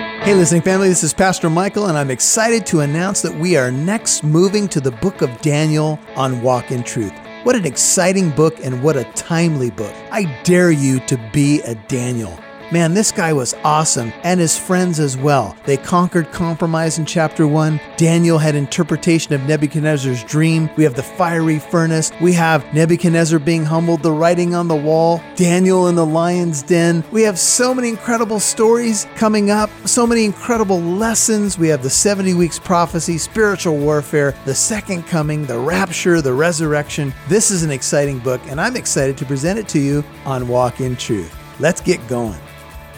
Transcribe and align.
Hey, 0.00 0.34
listening 0.34 0.62
family, 0.62 0.88
this 0.88 1.04
is 1.04 1.12
Pastor 1.12 1.50
Michael, 1.50 1.86
and 1.86 1.98
I'm 1.98 2.10
excited 2.10 2.64
to 2.66 2.80
announce 2.80 3.20
that 3.20 3.34
we 3.34 3.56
are 3.56 3.70
next 3.70 4.24
moving 4.24 4.66
to 4.68 4.80
the 4.80 4.90
book 4.90 5.20
of 5.20 5.40
Daniel 5.42 5.98
on 6.16 6.40
Walk 6.40 6.70
in 6.70 6.82
Truth. 6.82 7.12
What 7.42 7.54
an 7.54 7.66
exciting 7.66 8.30
book 8.30 8.58
and 8.64 8.82
what 8.82 8.96
a 8.96 9.04
timely 9.12 9.70
book. 9.70 9.94
I 10.10 10.24
dare 10.42 10.70
you 10.70 11.00
to 11.00 11.18
be 11.32 11.60
a 11.62 11.74
Daniel. 11.74 12.38
Man, 12.72 12.94
this 12.94 13.10
guy 13.10 13.32
was 13.32 13.52
awesome, 13.64 14.12
and 14.22 14.38
his 14.38 14.56
friends 14.56 15.00
as 15.00 15.16
well. 15.16 15.56
They 15.64 15.76
conquered 15.76 16.30
compromise 16.30 17.00
in 17.00 17.04
chapter 17.04 17.44
one. 17.44 17.80
Daniel 17.96 18.38
had 18.38 18.54
interpretation 18.54 19.34
of 19.34 19.42
Nebuchadnezzar's 19.42 20.22
dream. 20.22 20.70
We 20.76 20.84
have 20.84 20.94
the 20.94 21.02
fiery 21.02 21.58
furnace. 21.58 22.12
We 22.20 22.32
have 22.34 22.64
Nebuchadnezzar 22.72 23.40
being 23.40 23.64
humbled, 23.64 24.04
the 24.04 24.12
writing 24.12 24.54
on 24.54 24.68
the 24.68 24.76
wall, 24.76 25.20
Daniel 25.34 25.88
in 25.88 25.96
the 25.96 26.06
lion's 26.06 26.62
den. 26.62 27.02
We 27.10 27.22
have 27.22 27.40
so 27.40 27.74
many 27.74 27.88
incredible 27.88 28.38
stories 28.38 29.08
coming 29.16 29.50
up, 29.50 29.68
so 29.84 30.06
many 30.06 30.24
incredible 30.24 30.80
lessons. 30.80 31.58
We 31.58 31.66
have 31.68 31.82
the 31.82 31.90
70 31.90 32.34
weeks 32.34 32.60
prophecy, 32.60 33.18
spiritual 33.18 33.78
warfare, 33.78 34.32
the 34.44 34.54
second 34.54 35.08
coming, 35.08 35.44
the 35.44 35.58
rapture, 35.58 36.22
the 36.22 36.34
resurrection. 36.34 37.12
This 37.26 37.50
is 37.50 37.64
an 37.64 37.72
exciting 37.72 38.20
book, 38.20 38.40
and 38.46 38.60
I'm 38.60 38.76
excited 38.76 39.18
to 39.18 39.24
present 39.24 39.58
it 39.58 39.66
to 39.70 39.80
you 39.80 40.04
on 40.24 40.46
Walk 40.46 40.80
in 40.80 40.94
Truth. 40.94 41.36
Let's 41.58 41.80
get 41.80 42.06
going. 42.06 42.38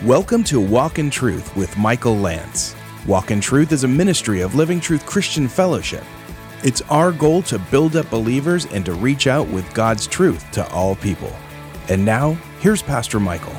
Welcome 0.01 0.43
to 0.45 0.61
Walk 0.61 0.99
in 0.99 1.11
Truth 1.11 1.55
with 1.55 1.77
Michael 1.77 2.17
Lance. 2.17 2.75
Walk 3.07 3.31
in 3.31 3.41
Truth 3.41 3.71
is 3.71 3.85
a 3.85 3.89
ministry 3.89 4.41
of 4.41 4.57
Living 4.57 4.81
Truth 4.81 5.07
Christian 5.07 5.47
Fellowship. 5.47 6.03
It's 6.65 6.83
our 6.91 7.13
goal 7.13 7.41
to 7.43 7.61
build 7.61 7.95
up 7.95 8.11
believers 8.11 8.67
and 8.67 8.85
to 8.85 8.95
reach 8.95 9.29
out 9.29 9.47
with 9.47 9.73
God's 9.75 10.09
truth 10.09 10.51
to 10.53 10.69
all 10.73 10.97
people. 10.97 11.31
And 11.89 12.05
now, 12.05 12.33
here's 12.59 12.83
Pastor 12.83 13.21
Michael. 13.21 13.53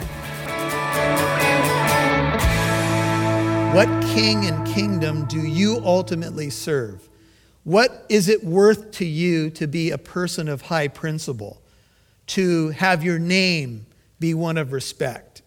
What 3.73 3.87
king 4.03 4.45
and 4.45 4.67
kingdom 4.67 5.23
do 5.27 5.39
you 5.39 5.81
ultimately 5.85 6.49
serve? 6.49 7.07
What 7.63 8.05
is 8.09 8.27
it 8.27 8.43
worth 8.43 8.91
to 8.93 9.05
you 9.05 9.49
to 9.51 9.65
be 9.65 9.91
a 9.91 9.97
person 9.97 10.49
of 10.49 10.63
high 10.63 10.89
principle? 10.89 11.61
To 12.27 12.71
have 12.71 13.01
your 13.01 13.19
name 13.19 13.85
be 14.19 14.33
one 14.33 14.57
of 14.57 14.73
respect? 14.73 15.42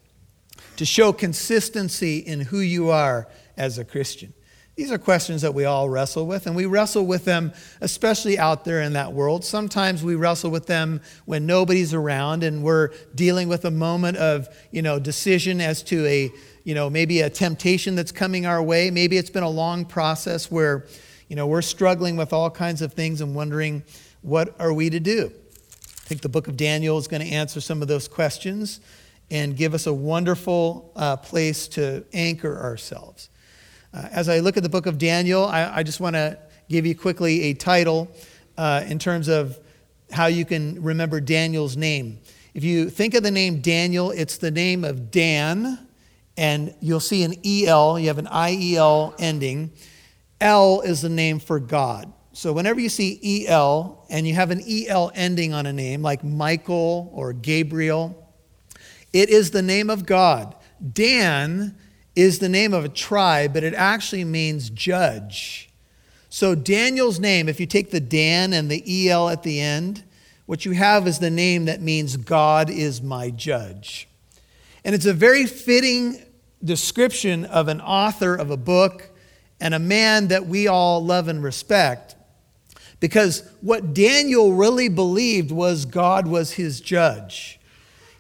To 0.76 0.84
show 0.84 1.12
consistency 1.12 2.18
in 2.18 2.40
who 2.40 2.60
you 2.60 2.90
are 2.90 3.28
as 3.56 3.78
a 3.78 3.84
Christian? 3.84 4.32
These 4.76 4.92
are 4.92 4.98
questions 4.98 5.40
that 5.40 5.54
we 5.54 5.64
all 5.64 5.88
wrestle 5.88 6.26
with, 6.26 6.46
and 6.46 6.54
we 6.54 6.66
wrestle 6.66 7.06
with 7.06 7.24
them 7.24 7.54
especially 7.80 8.38
out 8.38 8.66
there 8.66 8.82
in 8.82 8.92
that 8.92 9.14
world. 9.14 9.42
Sometimes 9.42 10.04
we 10.04 10.16
wrestle 10.16 10.50
with 10.50 10.66
them 10.66 11.00
when 11.24 11.46
nobody's 11.46 11.94
around 11.94 12.44
and 12.44 12.62
we're 12.62 12.90
dealing 13.14 13.48
with 13.48 13.64
a 13.64 13.70
moment 13.70 14.18
of, 14.18 14.48
you 14.70 14.82
know, 14.82 14.98
decision 14.98 15.62
as 15.62 15.82
to 15.84 16.04
a, 16.04 16.30
you 16.64 16.74
know, 16.74 16.90
maybe 16.90 17.22
a 17.22 17.30
temptation 17.30 17.94
that's 17.94 18.12
coming 18.12 18.44
our 18.44 18.62
way. 18.62 18.90
Maybe 18.90 19.16
it's 19.16 19.30
been 19.30 19.42
a 19.42 19.48
long 19.48 19.86
process 19.86 20.50
where, 20.50 20.84
you 21.28 21.36
know, 21.36 21.46
we're 21.46 21.62
struggling 21.62 22.16
with 22.18 22.34
all 22.34 22.50
kinds 22.50 22.82
of 22.82 22.92
things 22.92 23.22
and 23.22 23.34
wondering 23.34 23.82
what 24.20 24.54
are 24.60 24.74
we 24.74 24.90
to 24.90 25.00
do. 25.00 25.32
I 25.32 26.08
think 26.08 26.20
the 26.20 26.28
book 26.28 26.48
of 26.48 26.56
Daniel 26.58 26.98
is 26.98 27.08
going 27.08 27.22
to 27.22 27.28
answer 27.28 27.62
some 27.62 27.80
of 27.80 27.88
those 27.88 28.08
questions 28.08 28.80
and 29.30 29.56
give 29.56 29.74
us 29.74 29.86
a 29.86 29.92
wonderful 29.92 30.92
uh, 30.96 31.16
place 31.16 31.68
to 31.68 32.04
anchor 32.12 32.58
ourselves. 32.58 33.28
Uh, 33.92 34.08
as 34.10 34.28
I 34.28 34.40
look 34.40 34.56
at 34.56 34.62
the 34.62 34.68
book 34.68 34.86
of 34.86 34.98
Daniel, 34.98 35.44
I, 35.44 35.78
I 35.78 35.82
just 35.82 36.00
want 36.00 36.14
to 36.14 36.38
give 36.68 36.86
you 36.86 36.94
quickly 36.94 37.42
a 37.44 37.54
title 37.54 38.08
uh, 38.58 38.84
in 38.86 38.98
terms 38.98 39.28
of 39.28 39.58
how 40.10 40.26
you 40.26 40.44
can 40.44 40.82
remember 40.82 41.20
Daniel's 41.20 41.76
name. 41.76 42.20
If 42.54 42.64
you 42.64 42.88
think 42.88 43.14
of 43.14 43.22
the 43.22 43.30
name 43.30 43.60
Daniel, 43.60 44.10
it's 44.10 44.38
the 44.38 44.50
name 44.50 44.84
of 44.84 45.10
Dan, 45.10 45.78
and 46.36 46.74
you'll 46.80 47.00
see 47.00 47.22
an 47.22 47.34
EL, 47.44 47.98
you 47.98 48.08
have 48.08 48.18
an 48.18 48.26
IEL 48.26 49.14
ending. 49.18 49.72
L 50.40 50.80
is 50.80 51.02
the 51.02 51.08
name 51.08 51.38
for 51.38 51.58
God. 51.58 52.12
So 52.32 52.52
whenever 52.52 52.78
you 52.78 52.90
see 52.90 53.46
EL 53.46 54.04
and 54.10 54.26
you 54.26 54.34
have 54.34 54.50
an 54.50 54.62
EL 54.68 55.10
ending 55.14 55.54
on 55.54 55.64
a 55.64 55.72
name 55.72 56.02
like 56.02 56.22
Michael 56.22 57.10
or 57.14 57.32
Gabriel, 57.32 58.25
it 59.12 59.28
is 59.30 59.50
the 59.50 59.62
name 59.62 59.90
of 59.90 60.06
God. 60.06 60.54
Dan 60.92 61.76
is 62.14 62.38
the 62.38 62.48
name 62.48 62.72
of 62.74 62.84
a 62.84 62.88
tribe, 62.88 63.52
but 63.52 63.64
it 63.64 63.74
actually 63.74 64.24
means 64.24 64.70
judge. 64.70 65.70
So 66.28 66.54
Daniel's 66.54 67.20
name, 67.20 67.48
if 67.48 67.60
you 67.60 67.66
take 67.66 67.90
the 67.90 68.00
Dan 68.00 68.52
and 68.52 68.70
the 68.70 69.08
EL 69.08 69.28
at 69.28 69.42
the 69.42 69.60
end, 69.60 70.02
what 70.46 70.64
you 70.64 70.72
have 70.72 71.06
is 71.06 71.18
the 71.18 71.30
name 71.30 71.64
that 71.64 71.80
means 71.80 72.16
God 72.16 72.70
is 72.70 73.02
my 73.02 73.30
judge. 73.30 74.08
And 74.84 74.94
it's 74.94 75.06
a 75.06 75.12
very 75.12 75.46
fitting 75.46 76.22
description 76.62 77.44
of 77.44 77.68
an 77.68 77.80
author 77.80 78.34
of 78.34 78.50
a 78.50 78.56
book 78.56 79.10
and 79.60 79.74
a 79.74 79.78
man 79.78 80.28
that 80.28 80.46
we 80.46 80.68
all 80.68 81.04
love 81.04 81.28
and 81.28 81.42
respect. 81.42 82.14
Because 83.00 83.48
what 83.60 83.94
Daniel 83.94 84.52
really 84.52 84.88
believed 84.88 85.50
was 85.50 85.84
God 85.84 86.26
was 86.26 86.52
his 86.52 86.80
judge. 86.80 87.55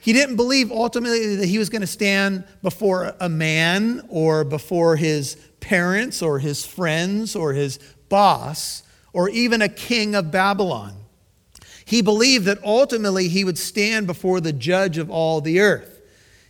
He 0.06 0.12
didn't 0.12 0.36
believe 0.36 0.70
ultimately 0.70 1.34
that 1.34 1.46
he 1.46 1.58
was 1.58 1.68
going 1.68 1.80
to 1.80 1.86
stand 1.88 2.44
before 2.62 3.16
a 3.18 3.28
man 3.28 4.06
or 4.08 4.44
before 4.44 4.94
his 4.94 5.34
parents 5.58 6.22
or 6.22 6.38
his 6.38 6.64
friends 6.64 7.34
or 7.34 7.54
his 7.54 7.80
boss 8.08 8.84
or 9.12 9.28
even 9.28 9.62
a 9.62 9.68
king 9.68 10.14
of 10.14 10.30
Babylon. 10.30 10.94
He 11.84 12.02
believed 12.02 12.44
that 12.44 12.62
ultimately 12.62 13.26
he 13.26 13.42
would 13.42 13.58
stand 13.58 14.06
before 14.06 14.40
the 14.40 14.52
judge 14.52 14.96
of 14.96 15.10
all 15.10 15.40
the 15.40 15.58
earth. 15.58 16.00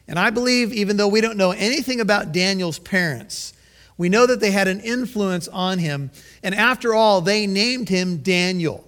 And 0.06 0.19
I 0.19 0.28
believe, 0.28 0.71
even 0.75 0.99
though 0.99 1.09
we 1.09 1.23
don't 1.23 1.38
know 1.38 1.53
anything 1.53 1.99
about 1.99 2.33
Daniel's 2.33 2.78
parents, 2.78 3.55
we 3.97 4.11
know 4.11 4.27
that 4.27 4.41
they 4.41 4.50
had 4.50 4.69
an 4.69 4.81
influence 4.81 5.49
on 5.49 5.78
him. 5.78 6.11
And 6.43 6.55
after 6.55 6.93
all, 6.93 7.23
they 7.23 7.47
named 7.47 7.88
him 7.88 8.19
Daniel. 8.19 8.86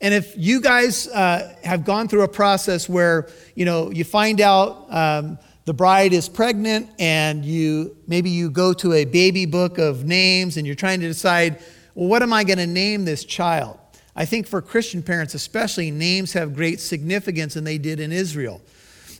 And 0.00 0.14
if 0.14 0.34
you 0.36 0.60
guys 0.60 1.08
uh, 1.08 1.54
have 1.62 1.84
gone 1.84 2.08
through 2.08 2.22
a 2.22 2.28
process 2.28 2.88
where, 2.88 3.28
you 3.54 3.64
know, 3.64 3.90
you 3.90 4.04
find 4.04 4.40
out 4.40 4.86
um, 4.90 5.38
the 5.66 5.74
bride 5.74 6.12
is 6.12 6.28
pregnant 6.28 6.88
and 6.98 7.44
you 7.44 7.96
maybe 8.06 8.30
you 8.30 8.50
go 8.50 8.72
to 8.72 8.94
a 8.94 9.04
baby 9.04 9.44
book 9.44 9.78
of 9.78 10.04
names 10.04 10.56
and 10.56 10.66
you're 10.66 10.76
trying 10.76 11.00
to 11.00 11.06
decide, 11.06 11.60
well, 11.94 12.08
what 12.08 12.22
am 12.22 12.32
I 12.32 12.44
going 12.44 12.58
to 12.58 12.66
name 12.66 13.04
this 13.04 13.24
child? 13.24 13.78
I 14.16 14.24
think 14.24 14.46
for 14.46 14.60
Christian 14.60 15.02
parents, 15.02 15.34
especially, 15.34 15.90
names 15.90 16.32
have 16.32 16.54
great 16.54 16.80
significance, 16.80 17.56
and 17.56 17.66
they 17.66 17.78
did 17.78 18.00
in 18.00 18.10
Israel. 18.10 18.60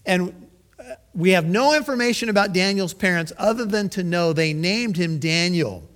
And 0.05 0.49
uh, 0.79 0.95
we 1.15 1.31
have 1.31 1.47
no 1.47 1.75
information 1.75 2.29
about 2.29 2.53
Daniel's 2.53 2.95
parents 2.95 3.33
other 3.39 3.65
than 3.65 3.89
to 3.91 4.03
know 4.03 4.33
they 4.33 4.53
named 4.53 4.97
him 4.97 5.19
Daniel. 5.19 5.89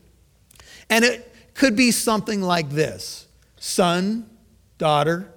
And 0.89 1.05
it 1.05 1.35
could 1.55 1.75
be 1.75 1.91
something 1.91 2.41
like 2.43 2.71
this 2.71 3.27
son, 3.57 4.29
daughter, 4.79 5.33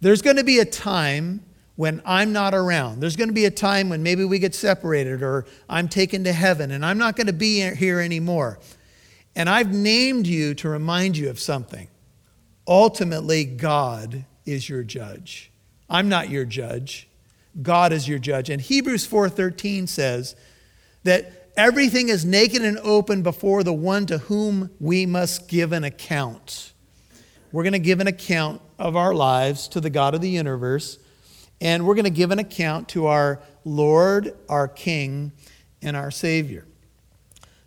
there's 0.00 0.22
going 0.22 0.36
to 0.36 0.44
be 0.44 0.58
a 0.58 0.64
time 0.64 1.44
when 1.76 2.02
I'm 2.04 2.32
not 2.32 2.54
around. 2.54 3.00
There's 3.00 3.16
going 3.16 3.28
to 3.28 3.34
be 3.34 3.44
a 3.44 3.50
time 3.50 3.88
when 3.88 4.02
maybe 4.02 4.24
we 4.24 4.38
get 4.38 4.54
separated 4.54 5.22
or 5.22 5.46
I'm 5.68 5.88
taken 5.88 6.24
to 6.24 6.32
heaven 6.32 6.70
and 6.70 6.84
I'm 6.84 6.98
not 6.98 7.14
going 7.14 7.28
to 7.28 7.32
be 7.32 7.60
here 7.74 8.00
anymore. 8.00 8.58
And 9.36 9.48
I've 9.48 9.72
named 9.72 10.26
you 10.26 10.54
to 10.54 10.68
remind 10.68 11.16
you 11.16 11.30
of 11.30 11.38
something. 11.38 11.86
Ultimately, 12.66 13.44
God 13.44 14.24
is 14.44 14.68
your 14.68 14.82
judge. 14.82 15.52
I'm 15.88 16.08
not 16.08 16.30
your 16.30 16.44
judge. 16.44 17.08
God 17.62 17.92
is 17.92 18.08
your 18.08 18.18
judge. 18.18 18.50
And 18.50 18.60
Hebrews 18.60 19.06
4:13 19.06 19.86
says 19.88 20.34
that 21.04 21.50
everything 21.56 22.08
is 22.08 22.24
naked 22.24 22.62
and 22.62 22.78
open 22.78 23.22
before 23.22 23.62
the 23.62 23.72
one 23.72 24.06
to 24.06 24.18
whom 24.18 24.70
we 24.80 25.06
must 25.06 25.48
give 25.48 25.72
an 25.72 25.84
account. 25.84 26.72
We're 27.50 27.62
going 27.62 27.72
to 27.72 27.78
give 27.78 28.00
an 28.00 28.06
account 28.06 28.60
of 28.78 28.94
our 28.94 29.14
lives 29.14 29.68
to 29.68 29.80
the 29.80 29.88
God 29.88 30.14
of 30.14 30.20
the 30.20 30.28
universe, 30.28 30.98
and 31.60 31.86
we're 31.86 31.94
going 31.94 32.04
to 32.04 32.10
give 32.10 32.30
an 32.30 32.38
account 32.38 32.90
to 32.90 33.06
our 33.06 33.40
Lord, 33.64 34.36
our 34.48 34.68
King, 34.68 35.32
and 35.80 35.96
our 35.96 36.10
Savior. 36.10 36.66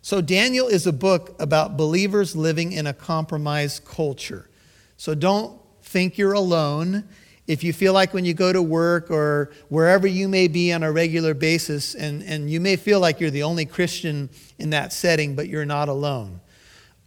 So, 0.00 0.20
Daniel 0.20 0.68
is 0.68 0.86
a 0.86 0.92
book 0.92 1.34
about 1.40 1.76
believers 1.76 2.36
living 2.36 2.72
in 2.72 2.86
a 2.86 2.92
compromised 2.92 3.84
culture. 3.84 4.48
So, 4.96 5.14
don't 5.14 5.60
think 5.82 6.16
you're 6.16 6.32
alone. 6.32 7.04
If 7.48 7.64
you 7.64 7.72
feel 7.72 7.92
like 7.92 8.14
when 8.14 8.24
you 8.24 8.34
go 8.34 8.52
to 8.52 8.62
work 8.62 9.10
or 9.10 9.50
wherever 9.68 10.06
you 10.06 10.28
may 10.28 10.46
be 10.46 10.72
on 10.72 10.84
a 10.84 10.92
regular 10.92 11.34
basis, 11.34 11.94
and, 11.94 12.22
and 12.22 12.48
you 12.48 12.60
may 12.60 12.76
feel 12.76 13.00
like 13.00 13.18
you're 13.18 13.30
the 13.30 13.42
only 13.42 13.66
Christian 13.66 14.30
in 14.58 14.70
that 14.70 14.92
setting, 14.92 15.34
but 15.34 15.48
you're 15.48 15.64
not 15.64 15.88
alone. 15.88 16.40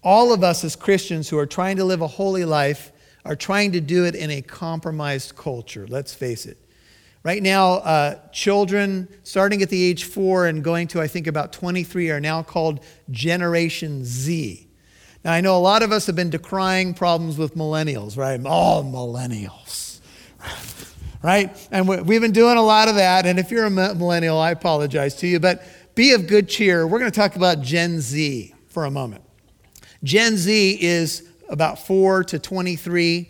All 0.06 0.32
of 0.32 0.44
us 0.44 0.64
as 0.64 0.76
Christians 0.76 1.28
who 1.28 1.38
are 1.40 1.48
trying 1.48 1.78
to 1.78 1.84
live 1.84 2.02
a 2.02 2.08
holy 2.08 2.46
life 2.46 2.92
are 3.26 3.36
trying 3.36 3.72
to 3.72 3.82
do 3.82 4.06
it 4.06 4.14
in 4.14 4.30
a 4.30 4.42
compromised 4.42 5.36
culture, 5.36 5.88
let's 5.90 6.14
face 6.14 6.46
it. 6.46 6.58
Right 7.24 7.42
now, 7.42 7.74
uh, 7.78 8.20
children 8.32 9.08
starting 9.24 9.64
at 9.64 9.70
the 9.70 9.84
age 9.84 10.04
four 10.04 10.46
and 10.46 10.64
going 10.64 10.88
to, 10.90 11.02
I 11.02 11.08
think, 11.08 11.26
about 11.26 11.52
23 11.52 12.12
are 12.12 12.20
now 12.20 12.44
called 12.44 12.82
Generation 13.10 14.06
Z. 14.06 14.68
Now, 15.24 15.34
I 15.34 15.42
know 15.42 15.58
a 15.58 15.60
lot 15.60 15.82
of 15.82 15.92
us 15.92 16.06
have 16.06 16.16
been 16.16 16.30
decrying 16.30 16.94
problems 16.94 17.40
with 17.40 17.56
millennials, 17.56 18.16
right? 18.16 18.40
All 18.46 18.84
millennials, 18.84 20.02
right? 21.24 21.68
And 21.72 21.88
we've 21.88 22.22
been 22.22 22.32
doing 22.32 22.58
a 22.58 22.62
lot 22.62 22.90
of 22.90 22.96
that. 22.96 23.26
And 23.26 23.40
if 23.40 23.50
you're 23.50 23.66
a 23.66 23.72
millennial, 23.72 24.38
I 24.38 24.52
apologize 24.52 25.16
to 25.16 25.28
you. 25.28 25.40
But 25.40 25.64
be 25.96 26.12
of 26.12 26.28
good 26.28 26.48
cheer. 26.48 26.86
We're 26.86 27.00
going 27.00 27.12
to 27.12 27.20
talk 27.20 27.36
about 27.36 27.62
Gen 27.62 28.02
Z 28.02 28.54
for 28.68 28.86
a 28.86 28.92
moment. 28.92 29.25
Gen 30.06 30.38
Z 30.38 30.78
is 30.82 31.28
about 31.50 31.80
4 31.80 32.24
to 32.26 32.38
23 32.38 33.28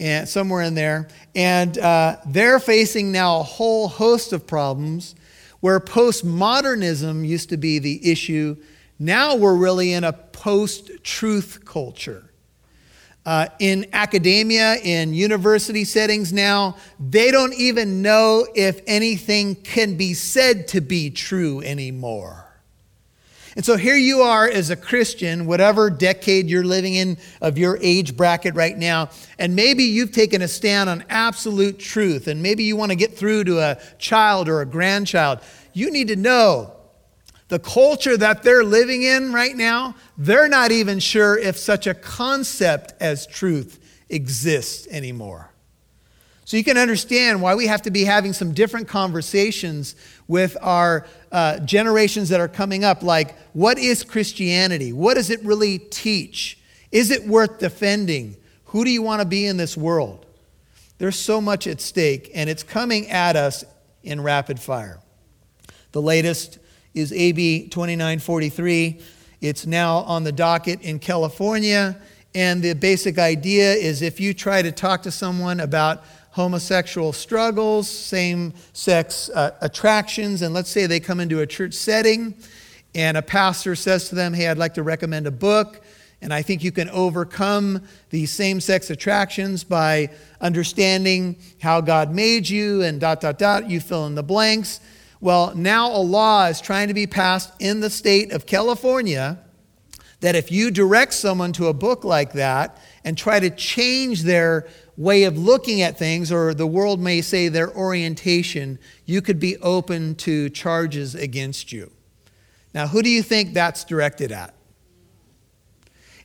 and 0.00 0.28
somewhere 0.28 0.62
in 0.62 0.74
there. 0.74 1.08
And 1.36 1.78
uh, 1.78 2.16
they're 2.26 2.58
facing 2.58 3.12
now 3.12 3.40
a 3.40 3.42
whole 3.44 3.86
host 3.86 4.32
of 4.32 4.44
problems 4.44 5.14
where 5.60 5.78
postmodernism 5.78 7.26
used 7.26 7.48
to 7.50 7.56
be 7.56 7.78
the 7.78 8.10
issue. 8.10 8.56
Now 8.98 9.36
we're 9.36 9.54
really 9.54 9.92
in 9.92 10.02
a 10.02 10.12
post-truth 10.12 11.64
culture. 11.64 12.24
Uh, 13.24 13.46
in 13.60 13.86
academia, 13.92 14.76
in 14.82 15.14
university 15.14 15.84
settings 15.84 16.32
now, 16.32 16.76
they 16.98 17.30
don't 17.30 17.54
even 17.54 18.02
know 18.02 18.46
if 18.54 18.80
anything 18.86 19.54
can 19.54 19.96
be 19.96 20.12
said 20.12 20.66
to 20.68 20.80
be 20.80 21.10
true 21.10 21.60
anymore. 21.62 22.45
And 23.56 23.64
so 23.64 23.78
here 23.78 23.96
you 23.96 24.20
are 24.20 24.46
as 24.46 24.68
a 24.68 24.76
Christian, 24.76 25.46
whatever 25.46 25.88
decade 25.88 26.50
you're 26.50 26.62
living 26.62 26.94
in 26.94 27.16
of 27.40 27.56
your 27.56 27.78
age 27.80 28.14
bracket 28.14 28.54
right 28.54 28.76
now, 28.76 29.08
and 29.38 29.56
maybe 29.56 29.82
you've 29.84 30.12
taken 30.12 30.42
a 30.42 30.48
stand 30.48 30.90
on 30.90 31.04
absolute 31.08 31.78
truth, 31.78 32.28
and 32.28 32.42
maybe 32.42 32.64
you 32.64 32.76
want 32.76 32.92
to 32.92 32.96
get 32.96 33.16
through 33.16 33.44
to 33.44 33.60
a 33.60 33.78
child 33.98 34.50
or 34.50 34.60
a 34.60 34.66
grandchild. 34.66 35.40
You 35.72 35.90
need 35.90 36.08
to 36.08 36.16
know 36.16 36.76
the 37.48 37.58
culture 37.58 38.16
that 38.16 38.42
they're 38.42 38.64
living 38.64 39.04
in 39.04 39.32
right 39.32 39.56
now, 39.56 39.94
they're 40.18 40.48
not 40.48 40.70
even 40.70 40.98
sure 40.98 41.38
if 41.38 41.56
such 41.56 41.86
a 41.86 41.94
concept 41.94 42.92
as 43.00 43.26
truth 43.26 43.78
exists 44.10 44.86
anymore. 44.88 45.50
So 46.44 46.56
you 46.56 46.62
can 46.62 46.78
understand 46.78 47.42
why 47.42 47.56
we 47.56 47.66
have 47.66 47.82
to 47.82 47.90
be 47.90 48.04
having 48.04 48.32
some 48.32 48.52
different 48.52 48.86
conversations 48.86 49.96
with 50.28 50.56
our 50.60 51.06
uh, 51.36 51.58
generations 51.58 52.30
that 52.30 52.40
are 52.40 52.48
coming 52.48 52.82
up 52.82 53.02
like, 53.02 53.36
what 53.52 53.78
is 53.78 54.02
Christianity? 54.02 54.94
What 54.94 55.14
does 55.14 55.28
it 55.28 55.44
really 55.44 55.78
teach? 55.78 56.58
Is 56.90 57.10
it 57.10 57.26
worth 57.26 57.58
defending? 57.58 58.38
Who 58.64 58.86
do 58.86 58.90
you 58.90 59.02
want 59.02 59.20
to 59.20 59.28
be 59.28 59.44
in 59.44 59.58
this 59.58 59.76
world? 59.76 60.24
There's 60.96 61.18
so 61.18 61.42
much 61.42 61.66
at 61.66 61.82
stake, 61.82 62.30
and 62.34 62.48
it's 62.48 62.62
coming 62.62 63.10
at 63.10 63.36
us 63.36 63.66
in 64.02 64.22
rapid 64.22 64.58
fire. 64.58 64.98
The 65.92 66.00
latest 66.00 66.58
is 66.94 67.12
AB 67.12 67.68
2943. 67.68 68.98
It's 69.42 69.66
now 69.66 69.96
on 69.98 70.24
the 70.24 70.32
docket 70.32 70.80
in 70.80 70.98
California. 70.98 72.00
And 72.34 72.62
the 72.62 72.72
basic 72.72 73.18
idea 73.18 73.74
is 73.74 74.00
if 74.00 74.20
you 74.20 74.32
try 74.32 74.62
to 74.62 74.72
talk 74.72 75.02
to 75.02 75.10
someone 75.10 75.60
about 75.60 76.02
homosexual 76.36 77.14
struggles, 77.14 77.88
same 77.88 78.52
sex 78.74 79.30
uh, 79.30 79.52
attractions, 79.62 80.42
and 80.42 80.52
let's 80.52 80.68
say 80.68 80.84
they 80.86 81.00
come 81.00 81.18
into 81.18 81.40
a 81.40 81.46
church 81.46 81.72
setting 81.72 82.34
and 82.94 83.16
a 83.16 83.22
pastor 83.22 83.74
says 83.74 84.10
to 84.10 84.14
them, 84.14 84.34
Hey, 84.34 84.46
I'd 84.46 84.58
like 84.58 84.74
to 84.74 84.82
recommend 84.82 85.26
a 85.26 85.30
book. 85.30 85.82
And 86.20 86.34
I 86.34 86.42
think 86.42 86.62
you 86.62 86.72
can 86.72 86.90
overcome 86.90 87.82
these 88.10 88.30
same 88.30 88.60
sex 88.60 88.90
attractions 88.90 89.64
by 89.64 90.10
understanding 90.38 91.36
how 91.62 91.80
God 91.80 92.14
made 92.14 92.48
you 92.48 92.82
and 92.82 93.00
dot, 93.00 93.22
dot, 93.22 93.38
dot. 93.38 93.70
You 93.70 93.80
fill 93.80 94.06
in 94.06 94.14
the 94.14 94.22
blanks. 94.22 94.80
Well, 95.20 95.54
now 95.54 95.90
a 95.90 96.00
law 96.00 96.46
is 96.46 96.60
trying 96.60 96.88
to 96.88 96.94
be 96.94 97.06
passed 97.06 97.50
in 97.60 97.80
the 97.80 97.90
state 97.90 98.30
of 98.32 98.44
California 98.44 99.38
that 100.20 100.34
if 100.34 100.50
you 100.50 100.70
direct 100.70 101.14
someone 101.14 101.52
to 101.52 101.68
a 101.68 101.74
book 101.74 102.04
like 102.04 102.32
that 102.32 102.78
and 103.06 103.16
try 103.16 103.38
to 103.38 103.48
change 103.50 104.24
their 104.24 104.66
way 104.96 105.24
of 105.24 105.38
looking 105.38 105.80
at 105.80 105.96
things, 105.96 106.32
or 106.32 106.52
the 106.52 106.66
world 106.66 107.00
may 107.00 107.22
say 107.22 107.48
their 107.48 107.72
orientation, 107.74 108.80
you 109.04 109.22
could 109.22 109.38
be 109.38 109.56
open 109.58 110.16
to 110.16 110.50
charges 110.50 111.14
against 111.14 111.70
you. 111.70 111.90
Now, 112.74 112.88
who 112.88 113.02
do 113.02 113.08
you 113.08 113.22
think 113.22 113.54
that's 113.54 113.84
directed 113.84 114.32
at? 114.32 114.54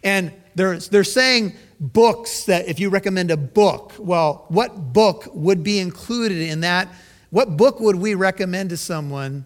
And 0.03 0.33
they're, 0.55 0.79
they're 0.79 1.03
saying 1.03 1.55
books 1.79 2.45
that 2.45 2.67
if 2.67 2.79
you 2.79 2.89
recommend 2.89 3.29
a 3.29 3.37
book, 3.37 3.93
well, 3.99 4.45
what 4.47 4.91
book 4.91 5.27
would 5.33 5.63
be 5.63 5.77
included 5.77 6.41
in 6.41 6.61
that? 6.61 6.87
What 7.29 7.57
book 7.57 7.79
would 7.79 7.95
we 7.95 8.15
recommend 8.15 8.71
to 8.71 8.77
someone 8.77 9.45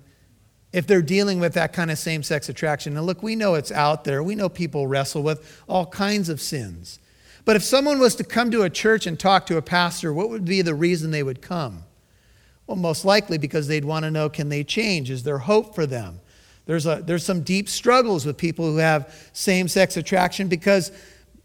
if 0.71 0.87
they're 0.87 1.01
dealing 1.01 1.41
with 1.41 1.53
that 1.55 1.73
kind 1.73 1.91
of 1.91 1.97
same 1.97 2.23
sex 2.23 2.47
attraction? 2.47 2.95
And 2.95 3.05
look, 3.05 3.21
we 3.21 3.35
know 3.35 3.55
it's 3.55 3.73
out 3.73 4.05
there. 4.05 4.23
We 4.23 4.35
know 4.35 4.47
people 4.47 4.87
wrestle 4.87 5.21
with 5.21 5.61
all 5.67 5.85
kinds 5.85 6.29
of 6.29 6.39
sins. 6.39 6.99
But 7.45 7.55
if 7.55 7.63
someone 7.63 7.99
was 7.99 8.15
to 8.15 8.23
come 8.23 8.49
to 8.51 8.63
a 8.63 8.69
church 8.69 9.05
and 9.05 9.19
talk 9.19 9.45
to 9.45 9.57
a 9.57 9.61
pastor, 9.61 10.11
what 10.11 10.29
would 10.29 10.45
be 10.45 10.61
the 10.61 10.73
reason 10.73 11.11
they 11.11 11.23
would 11.23 11.41
come? 11.41 11.83
Well, 12.67 12.75
most 12.75 13.05
likely 13.05 13.37
because 13.37 13.67
they'd 13.67 13.85
want 13.85 14.03
to 14.03 14.11
know 14.11 14.29
can 14.29 14.49
they 14.49 14.63
change? 14.63 15.11
Is 15.11 15.23
there 15.23 15.37
hope 15.37 15.75
for 15.75 15.85
them? 15.85 16.19
There's, 16.65 16.87
a, 16.87 17.03
there's 17.05 17.23
some 17.23 17.41
deep 17.41 17.69
struggles 17.69 18.25
with 18.25 18.37
people 18.37 18.65
who 18.65 18.77
have 18.77 19.29
same 19.33 19.67
sex 19.67 19.97
attraction 19.97 20.47
because 20.47 20.91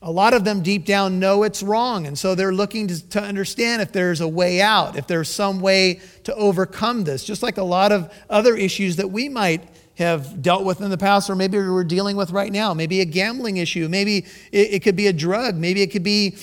a 0.00 0.11
lot 0.11 0.32
of 0.32 0.44
them 0.44 0.62
deep 0.62 0.87
down 0.87 1.20
know 1.20 1.43
it's 1.43 1.62
wrong. 1.62 2.06
And 2.06 2.19
so 2.19 2.35
they're 2.35 2.55
looking 2.55 2.88
to, 2.88 3.08
to, 3.11 3.23
understand 3.23 3.82
if 3.82 3.93
there's 3.93 4.23
a 4.23 4.29
way 4.29 4.62
out, 4.62 4.96
if 4.96 5.06
there's 5.06 5.29
some 5.29 5.61
way 5.61 6.00
to 6.25 6.35
overcome 6.35 7.05
this, 7.05 7.23
just 7.23 7.43
like 7.43 7.58
a 7.58 7.62
lot 7.62 7.93
of 7.93 8.11
other 8.31 8.56
issues 8.56 8.96
that 8.96 9.11
we 9.11 9.29
might 9.29 9.69
have 9.97 10.43
dealt 10.43 10.65
with 10.65 10.81
in 10.81 10.91
the 10.91 10.99
past, 10.99 11.29
or 11.29 11.37
maybe 11.37 11.59
we're 11.59 11.85
dealing 11.85 12.17
with 12.17 12.31
right 12.31 12.53
now. 12.53 12.73
Maybe 12.75 13.01
a 13.01 13.05
gambling 13.05 13.59
issue, 13.59 13.89
maybe 13.89 14.19
it, 14.53 14.75
it 14.75 14.83
could 14.83 14.97
be 14.97 15.07
a 15.07 15.13
drug, 15.13 15.57
maybe 15.57 15.83
it 15.83 15.89
could 15.89 16.03
be 16.03 16.37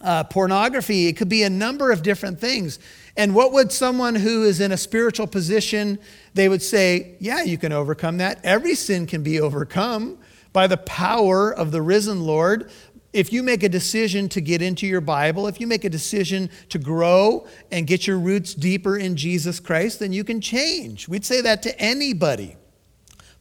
uh, 0.00 0.24
pornography, 0.24 1.06
it 1.06 1.16
could 1.16 1.28
be 1.28 1.42
a 1.42 1.50
number 1.50 1.90
of 1.90 2.02
different 2.02 2.40
things. 2.40 2.78
And 3.16 3.34
what 3.34 3.52
would 3.52 3.72
someone 3.72 4.14
who 4.14 4.44
is 4.44 4.60
in 4.60 4.70
a 4.70 4.76
spiritual 4.76 5.26
position, 5.26 5.98
they 6.34 6.48
would 6.48 6.62
say, 6.62 7.16
yeah, 7.18 7.42
you 7.42 7.58
can 7.58 7.72
overcome 7.72 8.18
that. 8.18 8.40
Every 8.44 8.74
sin 8.74 9.06
can 9.06 9.22
be 9.22 9.40
overcome 9.40 10.18
by 10.52 10.66
the 10.66 10.76
power 10.76 11.52
of 11.52 11.72
the 11.72 11.82
risen 11.82 12.24
Lord, 12.24 12.70
if 13.12 13.32
you 13.32 13.42
make 13.42 13.62
a 13.62 13.68
decision 13.68 14.28
to 14.30 14.40
get 14.40 14.60
into 14.60 14.86
your 14.86 15.00
Bible, 15.00 15.46
if 15.46 15.60
you 15.60 15.66
make 15.66 15.84
a 15.84 15.90
decision 15.90 16.50
to 16.68 16.78
grow 16.78 17.46
and 17.70 17.86
get 17.86 18.06
your 18.06 18.18
roots 18.18 18.54
deeper 18.54 18.96
in 18.96 19.16
Jesus 19.16 19.60
Christ, 19.60 20.00
then 20.00 20.12
you 20.12 20.24
can 20.24 20.40
change. 20.40 21.08
We'd 21.08 21.24
say 21.24 21.40
that 21.40 21.62
to 21.62 21.80
anybody. 21.80 22.56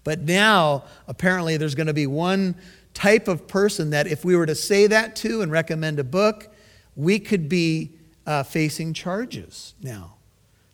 But 0.07 0.21
now, 0.21 0.85
apparently, 1.05 1.57
there's 1.57 1.75
going 1.75 1.87
to 1.87 1.93
be 1.93 2.07
one 2.07 2.55
type 2.93 3.27
of 3.27 3.45
person 3.45 3.89
that 3.89 4.07
if 4.07 4.23
we 4.23 4.37
were 4.37 4.45
to 4.45 4.55
say 4.55 4.87
that 4.87 5.17
to 5.17 5.41
and 5.41 5.51
recommend 5.51 5.99
a 5.99 6.03
book, 6.05 6.47
we 6.95 7.19
could 7.19 7.49
be 7.49 7.91
uh, 8.25 8.43
facing 8.43 8.93
charges 8.93 9.73
now. 9.81 10.15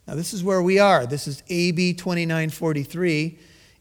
Now, 0.08 0.14
this 0.14 0.36
is 0.36 0.44
where 0.44 0.62
we 0.62 0.78
are. 0.78 1.08
This 1.08 1.28
is 1.28 1.42
AB 1.48 1.96
2943. 1.96 3.40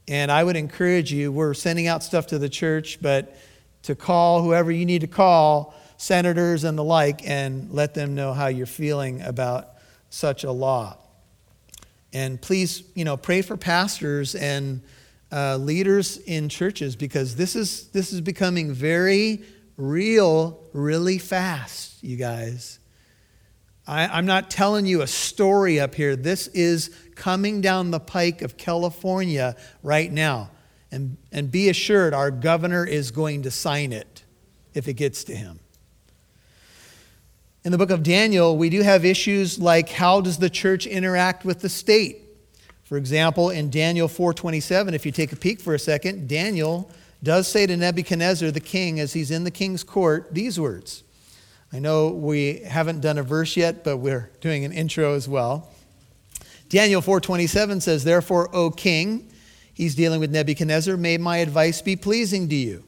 And 0.08 0.32
I 0.32 0.42
would 0.42 0.56
encourage 0.56 1.12
you, 1.12 1.30
we're 1.30 1.52
sending 1.52 1.86
out 1.86 2.02
stuff 2.02 2.28
to 2.28 2.38
the 2.38 2.48
church, 2.48 3.02
but 3.02 3.36
to 3.82 3.94
call 3.94 4.42
whoever 4.42 4.72
you 4.72 4.86
need 4.86 5.02
to 5.02 5.06
call, 5.06 5.74
senators 5.98 6.64
and 6.64 6.78
the 6.78 6.84
like, 6.84 7.28
and 7.28 7.70
let 7.70 7.92
them 7.92 8.14
know 8.14 8.32
how 8.32 8.46
you're 8.46 8.64
feeling 8.64 9.20
about 9.20 9.68
such 10.08 10.44
a 10.44 10.50
law. 10.50 10.96
And 12.10 12.40
please, 12.40 12.84
you 12.94 13.04
know, 13.04 13.18
pray 13.18 13.42
for 13.42 13.58
pastors 13.58 14.34
and 14.34 14.80
uh, 15.32 15.56
leaders 15.56 16.18
in 16.18 16.48
churches 16.48 16.94
because 16.94 17.34
this 17.36 17.56
is 17.56 17.88
this 17.88 18.12
is 18.12 18.20
becoming 18.20 18.72
very 18.72 19.42
real, 19.76 20.60
really 20.72 21.18
fast, 21.18 22.02
you 22.02 22.16
guys. 22.16 22.78
I, 23.86 24.06
I'm 24.06 24.26
not 24.26 24.50
telling 24.50 24.86
you 24.86 25.02
a 25.02 25.06
story 25.06 25.80
up 25.80 25.94
here. 25.94 26.14
This 26.14 26.46
is 26.48 26.94
coming 27.16 27.60
down 27.60 27.90
the 27.90 28.00
pike 28.00 28.42
of 28.42 28.56
California 28.56 29.56
right 29.82 30.10
now. 30.10 30.50
And, 30.92 31.16
and 31.32 31.50
be 31.50 31.70
assured, 31.70 32.12
our 32.12 32.30
governor 32.30 32.84
is 32.84 33.10
going 33.10 33.42
to 33.42 33.50
sign 33.50 33.92
it 33.92 34.24
if 34.74 34.88
it 34.88 34.94
gets 34.94 35.24
to 35.24 35.34
him. 35.34 35.58
In 37.64 37.72
the 37.72 37.78
book 37.78 37.90
of 37.90 38.02
Daniel, 38.02 38.56
we 38.56 38.68
do 38.68 38.82
have 38.82 39.04
issues 39.04 39.58
like 39.58 39.88
how 39.88 40.20
does 40.20 40.38
the 40.38 40.50
church 40.50 40.86
interact 40.86 41.44
with 41.44 41.60
the 41.60 41.68
state? 41.68 42.21
For 42.92 42.98
example, 42.98 43.48
in 43.48 43.70
Daniel 43.70 44.06
4:27, 44.06 44.92
if 44.92 45.06
you 45.06 45.12
take 45.12 45.32
a 45.32 45.36
peek 45.36 45.62
for 45.62 45.74
a 45.74 45.78
second, 45.78 46.28
Daniel 46.28 46.90
does 47.22 47.48
say 47.48 47.64
to 47.64 47.74
Nebuchadnezzar 47.74 48.50
the 48.50 48.60
king 48.60 49.00
as 49.00 49.14
he's 49.14 49.30
in 49.30 49.44
the 49.44 49.50
king's 49.50 49.82
court 49.82 50.28
these 50.32 50.60
words. 50.60 51.02
I 51.72 51.78
know 51.78 52.10
we 52.10 52.58
haven't 52.58 53.00
done 53.00 53.16
a 53.16 53.22
verse 53.22 53.56
yet, 53.56 53.82
but 53.82 53.96
we're 53.96 54.30
doing 54.42 54.66
an 54.66 54.72
intro 54.72 55.14
as 55.14 55.26
well. 55.26 55.70
Daniel 56.68 57.00
4:27 57.00 57.80
says, 57.80 58.04
"Therefore, 58.04 58.54
O 58.54 58.70
king, 58.70 59.26
He's 59.72 59.94
dealing 59.94 60.20
with 60.20 60.30
Nebuchadnezzar. 60.30 60.98
May 60.98 61.16
my 61.16 61.38
advice 61.38 61.80
be 61.80 61.96
pleasing 61.96 62.46
to 62.50 62.54
you. 62.54 62.84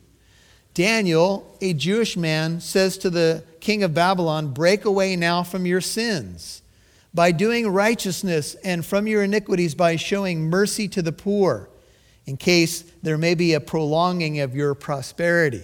Daniel, 0.74 1.56
a 1.62 1.72
Jewish 1.72 2.14
man, 2.14 2.60
says 2.60 2.98
to 2.98 3.08
the 3.08 3.42
king 3.60 3.82
of 3.82 3.94
Babylon, 3.94 4.48
Break 4.48 4.84
away 4.84 5.16
now 5.16 5.42
from 5.42 5.64
your 5.64 5.80
sins 5.80 6.60
by 7.14 7.30
doing 7.30 7.68
righteousness 7.68 8.56
and 8.64 8.84
from 8.84 9.06
your 9.06 9.22
iniquities 9.22 9.74
by 9.74 9.94
showing 9.96 10.50
mercy 10.50 10.88
to 10.88 11.00
the 11.00 11.12
poor, 11.12 11.70
in 12.26 12.36
case 12.36 12.82
there 13.02 13.16
may 13.16 13.34
be 13.34 13.54
a 13.54 13.60
prolonging 13.60 14.40
of 14.40 14.56
your 14.56 14.74
prosperity. 14.74 15.62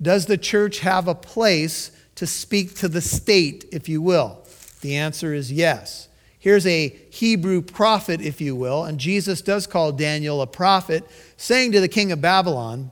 Does 0.00 0.26
the 0.26 0.38
church 0.38 0.80
have 0.80 1.08
a 1.08 1.14
place 1.14 1.90
to 2.14 2.26
speak 2.26 2.76
to 2.76 2.88
the 2.88 3.00
state, 3.00 3.64
if 3.72 3.88
you 3.88 4.00
will? 4.00 4.46
The 4.80 4.96
answer 4.96 5.34
is 5.34 5.52
yes. 5.52 6.08
Here's 6.38 6.66
a 6.66 6.88
Hebrew 7.10 7.60
prophet, 7.60 8.22
if 8.22 8.40
you 8.40 8.56
will, 8.56 8.84
and 8.84 8.98
Jesus 8.98 9.42
does 9.42 9.66
call 9.66 9.92
Daniel 9.92 10.40
a 10.40 10.46
prophet, 10.46 11.04
saying 11.36 11.72
to 11.72 11.80
the 11.80 11.88
king 11.88 12.12
of 12.12 12.20
Babylon, 12.20 12.90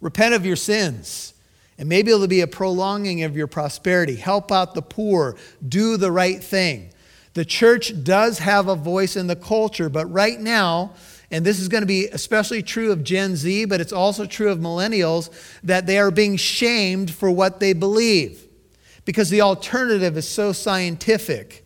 Repent 0.00 0.34
of 0.34 0.46
your 0.46 0.54
sins, 0.54 1.34
and 1.76 1.88
maybe 1.88 2.12
it'll 2.12 2.28
be 2.28 2.40
a 2.40 2.46
prolonging 2.46 3.24
of 3.24 3.36
your 3.36 3.48
prosperity. 3.48 4.14
Help 4.14 4.52
out 4.52 4.74
the 4.74 4.82
poor, 4.82 5.36
do 5.66 5.96
the 5.96 6.12
right 6.12 6.42
thing. 6.42 6.92
The 7.38 7.44
church 7.44 7.92
does 8.02 8.40
have 8.40 8.66
a 8.66 8.74
voice 8.74 9.14
in 9.14 9.28
the 9.28 9.36
culture, 9.36 9.88
but 9.88 10.06
right 10.06 10.40
now, 10.40 10.94
and 11.30 11.46
this 11.46 11.60
is 11.60 11.68
going 11.68 11.82
to 11.82 11.86
be 11.86 12.08
especially 12.08 12.64
true 12.64 12.90
of 12.90 13.04
Gen 13.04 13.36
Z, 13.36 13.66
but 13.66 13.80
it's 13.80 13.92
also 13.92 14.26
true 14.26 14.50
of 14.50 14.58
millennials, 14.58 15.30
that 15.62 15.86
they 15.86 16.00
are 16.00 16.10
being 16.10 16.36
shamed 16.36 17.12
for 17.12 17.30
what 17.30 17.60
they 17.60 17.74
believe. 17.74 18.44
Because 19.04 19.30
the 19.30 19.42
alternative 19.42 20.16
is 20.16 20.28
so 20.28 20.50
scientific. 20.50 21.64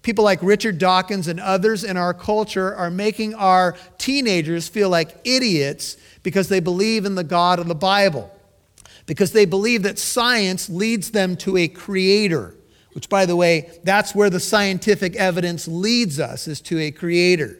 People 0.00 0.24
like 0.24 0.42
Richard 0.42 0.78
Dawkins 0.78 1.28
and 1.28 1.40
others 1.40 1.84
in 1.84 1.98
our 1.98 2.14
culture 2.14 2.74
are 2.74 2.88
making 2.88 3.34
our 3.34 3.76
teenagers 3.98 4.66
feel 4.66 4.88
like 4.88 5.14
idiots 5.24 5.98
because 6.22 6.48
they 6.48 6.60
believe 6.60 7.04
in 7.04 7.16
the 7.16 7.22
God 7.22 7.58
of 7.58 7.68
the 7.68 7.74
Bible, 7.74 8.34
because 9.04 9.32
they 9.32 9.44
believe 9.44 9.82
that 9.82 9.98
science 9.98 10.70
leads 10.70 11.10
them 11.10 11.36
to 11.36 11.58
a 11.58 11.68
creator, 11.68 12.54
which, 12.96 13.10
by 13.10 13.26
the 13.26 13.36
way, 13.36 13.70
that's 13.84 14.14
where 14.14 14.30
the 14.30 14.40
scientific 14.40 15.14
evidence 15.16 15.68
leads 15.68 16.18
us, 16.18 16.48
is 16.48 16.62
to 16.62 16.78
a 16.78 16.90
creator. 16.90 17.58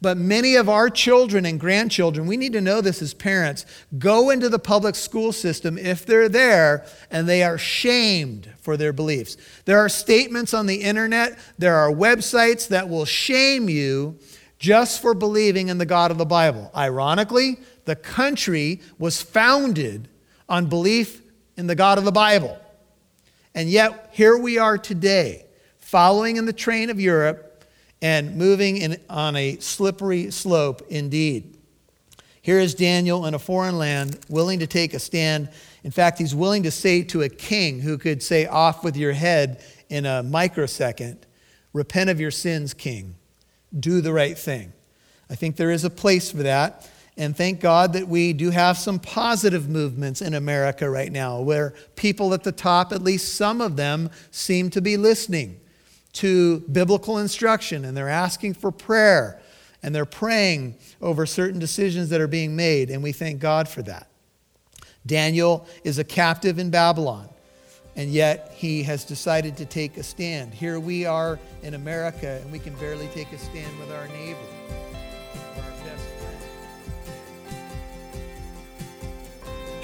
But 0.00 0.16
many 0.16 0.56
of 0.56 0.68
our 0.68 0.90
children 0.90 1.46
and 1.46 1.60
grandchildren, 1.60 2.26
we 2.26 2.36
need 2.36 2.54
to 2.54 2.60
know 2.60 2.80
this 2.80 3.00
as 3.00 3.14
parents, 3.14 3.66
go 4.00 4.30
into 4.30 4.48
the 4.48 4.58
public 4.58 4.96
school 4.96 5.30
system 5.30 5.78
if 5.78 6.04
they're 6.04 6.28
there 6.28 6.84
and 7.08 7.28
they 7.28 7.44
are 7.44 7.56
shamed 7.56 8.50
for 8.58 8.76
their 8.76 8.92
beliefs. 8.92 9.36
There 9.64 9.78
are 9.78 9.88
statements 9.88 10.52
on 10.52 10.66
the 10.66 10.82
internet, 10.82 11.38
there 11.56 11.76
are 11.76 11.92
websites 11.92 12.66
that 12.66 12.88
will 12.88 13.04
shame 13.04 13.68
you 13.68 14.18
just 14.58 15.00
for 15.00 15.14
believing 15.14 15.68
in 15.68 15.78
the 15.78 15.86
God 15.86 16.10
of 16.10 16.18
the 16.18 16.26
Bible. 16.26 16.72
Ironically, 16.74 17.60
the 17.84 17.94
country 17.94 18.80
was 18.98 19.22
founded 19.22 20.08
on 20.48 20.66
belief 20.66 21.22
in 21.56 21.68
the 21.68 21.76
God 21.76 21.96
of 21.96 22.04
the 22.04 22.10
Bible. 22.10 22.58
And 23.54 23.68
yet, 23.68 24.10
here 24.12 24.36
we 24.36 24.58
are 24.58 24.76
today, 24.76 25.46
following 25.78 26.36
in 26.36 26.46
the 26.46 26.52
train 26.52 26.90
of 26.90 27.00
Europe 27.00 27.64
and 28.02 28.36
moving 28.36 28.78
in, 28.78 29.00
on 29.08 29.36
a 29.36 29.56
slippery 29.58 30.30
slope 30.30 30.82
indeed. 30.88 31.56
Here 32.42 32.58
is 32.58 32.74
Daniel 32.74 33.26
in 33.26 33.34
a 33.34 33.38
foreign 33.38 33.78
land, 33.78 34.18
willing 34.28 34.58
to 34.58 34.66
take 34.66 34.92
a 34.92 34.98
stand. 34.98 35.48
In 35.82 35.90
fact, 35.90 36.18
he's 36.18 36.34
willing 36.34 36.64
to 36.64 36.70
say 36.70 37.02
to 37.04 37.22
a 37.22 37.28
king 37.28 37.80
who 37.80 37.96
could 37.96 38.22
say, 38.22 38.46
Off 38.46 38.84
with 38.84 38.96
your 38.96 39.12
head 39.12 39.64
in 39.88 40.04
a 40.04 40.22
microsecond, 40.22 41.24
Repent 41.74 42.08
of 42.08 42.20
your 42.20 42.30
sins, 42.30 42.72
king. 42.72 43.16
Do 43.78 44.00
the 44.00 44.12
right 44.12 44.38
thing. 44.38 44.72
I 45.28 45.34
think 45.34 45.56
there 45.56 45.72
is 45.72 45.84
a 45.84 45.90
place 45.90 46.30
for 46.30 46.44
that. 46.44 46.88
And 47.16 47.36
thank 47.36 47.60
God 47.60 47.92
that 47.92 48.08
we 48.08 48.32
do 48.32 48.50
have 48.50 48.76
some 48.76 48.98
positive 48.98 49.68
movements 49.68 50.20
in 50.20 50.34
America 50.34 50.90
right 50.90 51.12
now 51.12 51.40
where 51.40 51.74
people 51.94 52.34
at 52.34 52.42
the 52.42 52.52
top, 52.52 52.92
at 52.92 53.02
least 53.02 53.36
some 53.36 53.60
of 53.60 53.76
them, 53.76 54.10
seem 54.32 54.68
to 54.70 54.80
be 54.80 54.96
listening 54.96 55.60
to 56.14 56.60
biblical 56.60 57.18
instruction 57.18 57.84
and 57.84 57.96
they're 57.96 58.08
asking 58.08 58.54
for 58.54 58.72
prayer 58.72 59.40
and 59.84 59.94
they're 59.94 60.06
praying 60.06 60.74
over 61.02 61.26
certain 61.26 61.60
decisions 61.60 62.08
that 62.08 62.18
are 62.18 62.26
being 62.26 62.56
made, 62.56 62.88
and 62.88 63.02
we 63.02 63.12
thank 63.12 63.38
God 63.38 63.68
for 63.68 63.82
that. 63.82 64.08
Daniel 65.04 65.68
is 65.84 65.98
a 65.98 66.04
captive 66.04 66.58
in 66.58 66.70
Babylon, 66.70 67.28
and 67.94 68.10
yet 68.10 68.54
he 68.56 68.82
has 68.84 69.04
decided 69.04 69.58
to 69.58 69.66
take 69.66 69.98
a 69.98 70.02
stand. 70.02 70.54
Here 70.54 70.80
we 70.80 71.04
are 71.04 71.38
in 71.62 71.74
America, 71.74 72.40
and 72.42 72.50
we 72.50 72.58
can 72.58 72.74
barely 72.76 73.08
take 73.08 73.30
a 73.32 73.38
stand 73.38 73.78
with 73.78 73.92
our 73.92 74.08
neighbor. 74.08 74.83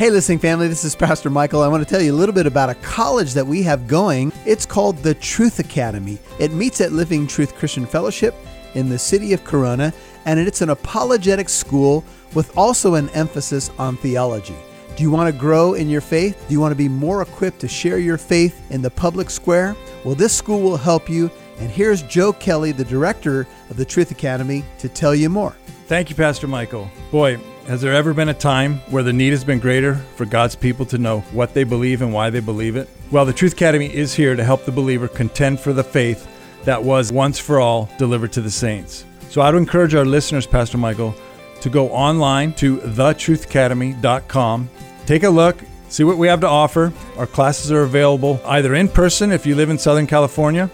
Hey, 0.00 0.08
listening 0.08 0.38
family, 0.38 0.66
this 0.66 0.82
is 0.82 0.96
Pastor 0.96 1.28
Michael. 1.28 1.60
I 1.60 1.68
want 1.68 1.86
to 1.86 1.88
tell 1.94 2.00
you 2.00 2.14
a 2.14 2.16
little 2.16 2.34
bit 2.34 2.46
about 2.46 2.70
a 2.70 2.74
college 2.76 3.34
that 3.34 3.46
we 3.46 3.62
have 3.64 3.86
going. 3.86 4.32
It's 4.46 4.64
called 4.64 4.96
the 4.96 5.12
Truth 5.12 5.58
Academy. 5.58 6.18
It 6.38 6.52
meets 6.52 6.80
at 6.80 6.92
Living 6.92 7.26
Truth 7.26 7.54
Christian 7.54 7.84
Fellowship 7.84 8.34
in 8.72 8.88
the 8.88 8.98
city 8.98 9.34
of 9.34 9.44
Corona, 9.44 9.92
and 10.24 10.40
it's 10.40 10.62
an 10.62 10.70
apologetic 10.70 11.50
school 11.50 12.02
with 12.32 12.56
also 12.56 12.94
an 12.94 13.10
emphasis 13.10 13.70
on 13.78 13.98
theology. 13.98 14.56
Do 14.96 15.02
you 15.02 15.10
want 15.10 15.30
to 15.30 15.38
grow 15.38 15.74
in 15.74 15.90
your 15.90 16.00
faith? 16.00 16.46
Do 16.48 16.54
you 16.54 16.60
want 16.60 16.72
to 16.72 16.76
be 16.76 16.88
more 16.88 17.20
equipped 17.20 17.58
to 17.58 17.68
share 17.68 17.98
your 17.98 18.16
faith 18.16 18.58
in 18.70 18.80
the 18.80 18.90
public 18.90 19.28
square? 19.28 19.76
Well, 20.02 20.14
this 20.14 20.34
school 20.34 20.62
will 20.62 20.78
help 20.78 21.10
you. 21.10 21.30
And 21.58 21.70
here's 21.70 22.00
Joe 22.04 22.32
Kelly, 22.32 22.72
the 22.72 22.86
director 22.86 23.46
of 23.68 23.76
the 23.76 23.84
Truth 23.84 24.12
Academy, 24.12 24.64
to 24.78 24.88
tell 24.88 25.14
you 25.14 25.28
more. 25.28 25.54
Thank 25.88 26.08
you, 26.08 26.16
Pastor 26.16 26.46
Michael. 26.46 26.90
Boy, 27.10 27.38
has 27.70 27.80
there 27.80 27.94
ever 27.94 28.12
been 28.12 28.30
a 28.30 28.34
time 28.34 28.78
where 28.90 29.04
the 29.04 29.12
need 29.12 29.30
has 29.30 29.44
been 29.44 29.60
greater 29.60 29.94
for 30.16 30.26
God's 30.26 30.56
people 30.56 30.84
to 30.86 30.98
know 30.98 31.20
what 31.30 31.54
they 31.54 31.62
believe 31.62 32.02
and 32.02 32.12
why 32.12 32.28
they 32.28 32.40
believe 32.40 32.74
it? 32.74 32.88
Well, 33.12 33.24
the 33.24 33.32
Truth 33.32 33.52
Academy 33.52 33.86
is 33.86 34.12
here 34.12 34.34
to 34.34 34.42
help 34.42 34.64
the 34.64 34.72
believer 34.72 35.06
contend 35.06 35.60
for 35.60 35.72
the 35.72 35.84
faith 35.84 36.26
that 36.64 36.82
was 36.82 37.12
once 37.12 37.38
for 37.38 37.60
all 37.60 37.88
delivered 37.96 38.32
to 38.32 38.40
the 38.40 38.50
saints. 38.50 39.04
So 39.28 39.40
I 39.40 39.52
would 39.52 39.56
encourage 39.56 39.94
our 39.94 40.04
listeners, 40.04 40.48
Pastor 40.48 40.78
Michael, 40.78 41.14
to 41.60 41.70
go 41.70 41.90
online 41.90 42.54
to 42.54 42.78
thetruthacademy.com, 42.78 44.70
take 45.06 45.22
a 45.22 45.30
look, 45.30 45.62
see 45.90 46.02
what 46.02 46.18
we 46.18 46.26
have 46.26 46.40
to 46.40 46.48
offer. 46.48 46.92
Our 47.18 47.28
classes 47.28 47.70
are 47.70 47.82
available 47.82 48.40
either 48.46 48.74
in 48.74 48.88
person 48.88 49.30
if 49.30 49.46
you 49.46 49.54
live 49.54 49.70
in 49.70 49.78
Southern 49.78 50.08
California, 50.08 50.68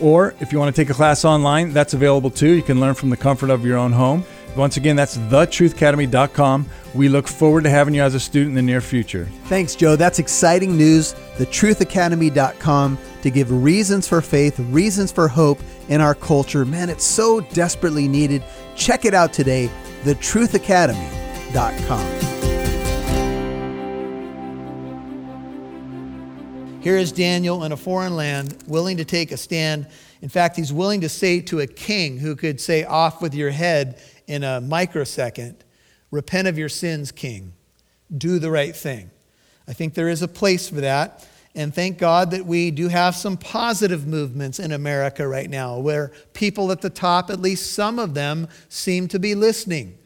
or 0.00 0.36
if 0.38 0.52
you 0.52 0.60
want 0.60 0.72
to 0.72 0.80
take 0.80 0.90
a 0.90 0.94
class 0.94 1.24
online, 1.24 1.72
that's 1.72 1.92
available 1.92 2.30
too. 2.30 2.54
You 2.54 2.62
can 2.62 2.78
learn 2.78 2.94
from 2.94 3.10
the 3.10 3.16
comfort 3.16 3.50
of 3.50 3.66
your 3.66 3.78
own 3.78 3.90
home. 3.90 4.24
Once 4.56 4.78
again, 4.78 4.96
that's 4.96 5.16
thetruthacademy.com. 5.16 6.66
We 6.94 7.10
look 7.10 7.28
forward 7.28 7.64
to 7.64 7.70
having 7.70 7.94
you 7.94 8.02
as 8.02 8.14
a 8.14 8.20
student 8.20 8.50
in 8.50 8.54
the 8.54 8.62
near 8.62 8.80
future. 8.80 9.28
Thanks, 9.44 9.74
Joe. 9.74 9.96
That's 9.96 10.18
exciting 10.18 10.76
news. 10.76 11.14
Thetruthacademy.com 11.36 12.98
to 13.22 13.30
give 13.30 13.50
reasons 13.50 14.08
for 14.08 14.22
faith, 14.22 14.58
reasons 14.58 15.12
for 15.12 15.28
hope 15.28 15.58
in 15.88 16.00
our 16.00 16.14
culture. 16.14 16.64
Man, 16.64 16.88
it's 16.88 17.04
so 17.04 17.40
desperately 17.40 18.08
needed. 18.08 18.42
Check 18.76 19.04
it 19.04 19.12
out 19.12 19.32
today. 19.32 19.70
Thetruthacademy.com. 20.04 22.06
Here 26.80 26.96
is 26.96 27.10
Daniel 27.10 27.64
in 27.64 27.72
a 27.72 27.76
foreign 27.76 28.14
land, 28.14 28.56
willing 28.68 28.96
to 28.98 29.04
take 29.04 29.32
a 29.32 29.36
stand. 29.36 29.88
In 30.22 30.28
fact, 30.28 30.56
he's 30.56 30.72
willing 30.72 31.00
to 31.00 31.08
say 31.08 31.40
to 31.40 31.58
a 31.58 31.66
king 31.66 32.16
who 32.16 32.36
could 32.36 32.60
say, 32.60 32.84
Off 32.84 33.20
with 33.20 33.34
your 33.34 33.50
head 33.50 34.00
in 34.26 34.42
a 34.44 34.60
microsecond 34.60 35.64
repent 36.10 36.48
of 36.48 36.58
your 36.58 36.68
sins, 36.68 37.12
king. 37.12 37.52
Do 38.16 38.38
the 38.38 38.50
right 38.50 38.74
thing. 38.74 39.10
I 39.68 39.72
think 39.72 39.94
there 39.94 40.08
is 40.08 40.22
a 40.22 40.28
place 40.28 40.68
for 40.68 40.76
that. 40.76 41.26
And 41.54 41.74
thank 41.74 41.98
God 41.98 42.32
that 42.32 42.44
we 42.44 42.70
do 42.70 42.88
have 42.88 43.16
some 43.16 43.36
positive 43.36 44.06
movements 44.06 44.58
in 44.58 44.72
America 44.72 45.26
right 45.26 45.48
now 45.48 45.78
where 45.78 46.12
people 46.34 46.70
at 46.70 46.82
the 46.82 46.90
top, 46.90 47.30
at 47.30 47.40
least 47.40 47.72
some 47.72 47.98
of 47.98 48.14
them, 48.14 48.48
seem 48.68 49.08
to 49.08 49.18
be 49.18 49.34
listening 49.34 49.96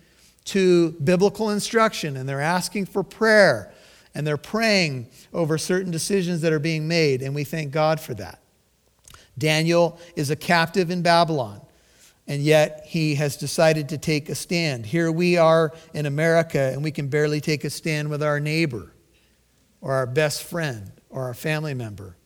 to 0.47 0.93
biblical 0.93 1.51
instruction 1.51 2.17
and 2.17 2.29
they're 2.29 2.41
asking 2.41 2.87
for 2.87 3.03
prayer 3.03 3.73
and 4.15 4.27
they're 4.27 4.37
praying 4.37 5.09
over 5.33 5.59
certain 5.59 5.91
decisions 5.91 6.41
that 6.41 6.53
are 6.53 6.61
being 6.61 6.87
made. 6.87 7.21
And 7.21 7.35
we 7.35 7.45
thank 7.45 7.73
God 7.73 8.01
for 8.01 8.15
that. 8.15 8.41
Daniel 9.37 9.99
is 10.17 10.31
a 10.31 10.37
captive 10.37 10.91
in 10.91 11.03
Babylon 11.03 11.61
and 12.27 12.43
yet 12.43 12.85
he 12.87 13.17
has 13.17 13.37
decided 13.37 13.89
to 13.89 13.99
take 13.99 14.29
a 14.29 14.35
stand. 14.35 14.87
Here 14.87 15.11
we 15.11 15.37
are 15.37 15.73
in 15.95 16.07
America, 16.07 16.71
and 16.73 16.83
we 16.83 16.91
can 16.91 17.09
barely 17.09 17.41
take 17.41 17.65
a 17.65 17.71
stand 17.71 18.09
with 18.09 18.23
our 18.23 18.41
neighbor 18.41 18.93
or 19.81 19.95
our 19.95 20.07
best 20.07 20.45
friend 20.45 20.93
or 21.09 21.25
our 21.25 21.35
family 21.35 21.75
member. 21.75 22.17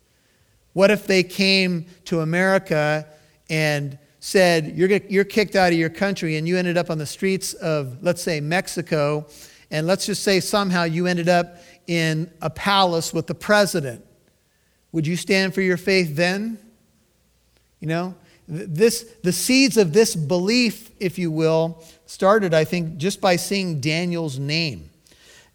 What 0.73 0.91
if 0.91 1.07
they 1.07 1.23
came 1.23 1.87
to 2.07 2.21
America 2.21 3.07
and 3.49 3.99
said, 4.21 4.77
you're, 4.77 4.89
you're 4.89 5.25
kicked 5.25 5.55
out 5.55 5.73
of 5.73 5.79
your 5.79 5.91
country 5.91 6.37
and 6.37 6.49
you 6.49 6.57
ended 6.57 6.77
up 6.77 6.91
on 6.91 6.99
the 6.99 7.07
streets 7.07 7.55
of, 7.55 8.03
let's 8.03 8.23
say, 8.23 8.41
Mexico, 8.41 9.27
and 9.71 9.87
let's 9.87 10.07
just 10.07 10.23
say 10.23 10.41
somehow 10.41 10.85
you 10.85 11.07
ended 11.07 11.29
up 11.29 11.59
in 11.87 12.31
a 12.41 12.51
palace 12.51 13.13
with 13.13 13.27
the 13.27 13.35
president? 13.35 14.05
Would 14.93 15.07
you 15.07 15.17
stand 15.17 15.55
for 15.55 15.61
your 15.61 15.77
faith 15.77 16.17
then? 16.17 16.59
You 17.81 17.89
know, 17.89 18.15
this, 18.47 19.03
the 19.23 19.33
seeds 19.33 19.77
of 19.77 19.93
this 19.93 20.15
belief, 20.15 20.91
if 21.01 21.19
you 21.19 21.31
will, 21.31 21.83
started, 22.07 22.55
I 22.55 22.65
think, 22.65 22.99
just 22.99 23.21
by 23.21 23.37
seeing 23.37 23.81
Daniel's 23.81 24.39
name. 24.39 24.91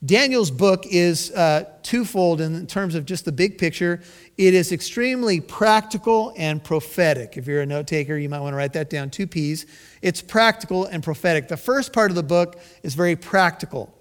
Daniel's 0.06 0.50
book 0.50 0.86
is 0.90 1.30
uh, 1.32 1.66
twofold 1.84 2.40
in 2.40 2.66
terms 2.68 2.96
of 2.96 3.06
just 3.06 3.26
the 3.26 3.34
big 3.34 3.58
picture. 3.58 4.02
It 4.38 4.54
is 4.54 4.72
extremely 4.72 5.42
practical 5.42 6.34
and 6.38 6.64
prophetic. 6.64 7.36
If 7.36 7.48
you're 7.48 7.62
a 7.62 7.66
note 7.66 7.88
taker, 7.88 8.18
you 8.18 8.30
might 8.30 8.40
want 8.40 8.54
to 8.54 8.58
write 8.58 8.72
that 8.74 8.90
down 8.90 9.10
two 9.10 9.28
P's. 9.28 9.66
It's 10.02 10.22
practical 10.22 10.86
and 10.86 11.04
prophetic. 11.04 11.50
The 11.50 11.58
first 11.58 11.92
part 11.92 12.12
of 12.12 12.16
the 12.16 12.24
book 12.24 12.62
is 12.82 12.96
very 12.96 13.18
practical, 13.18 13.94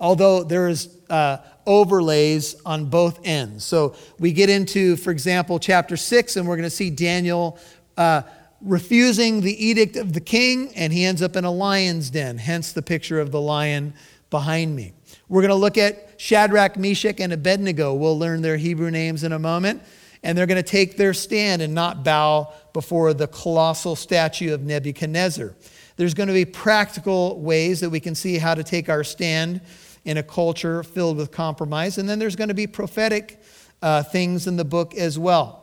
although 0.00 0.42
there 0.42 0.66
is 0.68 0.88
uh, 1.08 1.36
overlays 1.64 2.56
on 2.66 2.86
both 2.86 3.20
ends. 3.24 3.64
So 3.64 3.94
we 4.18 4.32
get 4.32 4.50
into, 4.50 4.96
for 4.96 5.12
example, 5.12 5.60
chapter 5.60 5.96
six, 5.96 6.36
and 6.36 6.48
we're 6.48 6.56
going 6.56 6.68
to 6.68 6.74
see 6.74 6.90
Daniel 6.90 7.56
uh, 8.00 8.22
refusing 8.62 9.42
the 9.42 9.66
edict 9.66 9.94
of 9.96 10.14
the 10.14 10.20
king, 10.20 10.72
and 10.74 10.90
he 10.90 11.04
ends 11.04 11.20
up 11.20 11.36
in 11.36 11.44
a 11.44 11.50
lion's 11.50 12.08
den, 12.08 12.38
hence 12.38 12.72
the 12.72 12.80
picture 12.80 13.20
of 13.20 13.30
the 13.30 13.40
lion 13.40 13.92
behind 14.30 14.74
me. 14.74 14.94
We're 15.28 15.42
going 15.42 15.50
to 15.50 15.54
look 15.54 15.76
at 15.76 16.14
Shadrach, 16.18 16.78
Meshach, 16.78 17.20
and 17.20 17.30
Abednego. 17.30 17.92
We'll 17.92 18.18
learn 18.18 18.40
their 18.40 18.56
Hebrew 18.56 18.90
names 18.90 19.22
in 19.22 19.32
a 19.32 19.38
moment. 19.38 19.82
And 20.22 20.36
they're 20.36 20.46
going 20.46 20.62
to 20.62 20.68
take 20.68 20.96
their 20.96 21.12
stand 21.12 21.60
and 21.60 21.74
not 21.74 22.02
bow 22.02 22.52
before 22.72 23.12
the 23.12 23.26
colossal 23.26 23.96
statue 23.96 24.54
of 24.54 24.62
Nebuchadnezzar. 24.62 25.54
There's 25.96 26.14
going 26.14 26.28
to 26.28 26.34
be 26.34 26.46
practical 26.46 27.38
ways 27.40 27.80
that 27.80 27.90
we 27.90 28.00
can 28.00 28.14
see 28.14 28.38
how 28.38 28.54
to 28.54 28.64
take 28.64 28.88
our 28.88 29.04
stand 29.04 29.60
in 30.06 30.16
a 30.16 30.22
culture 30.22 30.82
filled 30.82 31.18
with 31.18 31.30
compromise. 31.30 31.98
And 31.98 32.08
then 32.08 32.18
there's 32.18 32.36
going 32.36 32.48
to 32.48 32.54
be 32.54 32.66
prophetic 32.66 33.42
uh, 33.82 34.02
things 34.02 34.46
in 34.46 34.56
the 34.56 34.64
book 34.64 34.94
as 34.94 35.18
well 35.18 35.59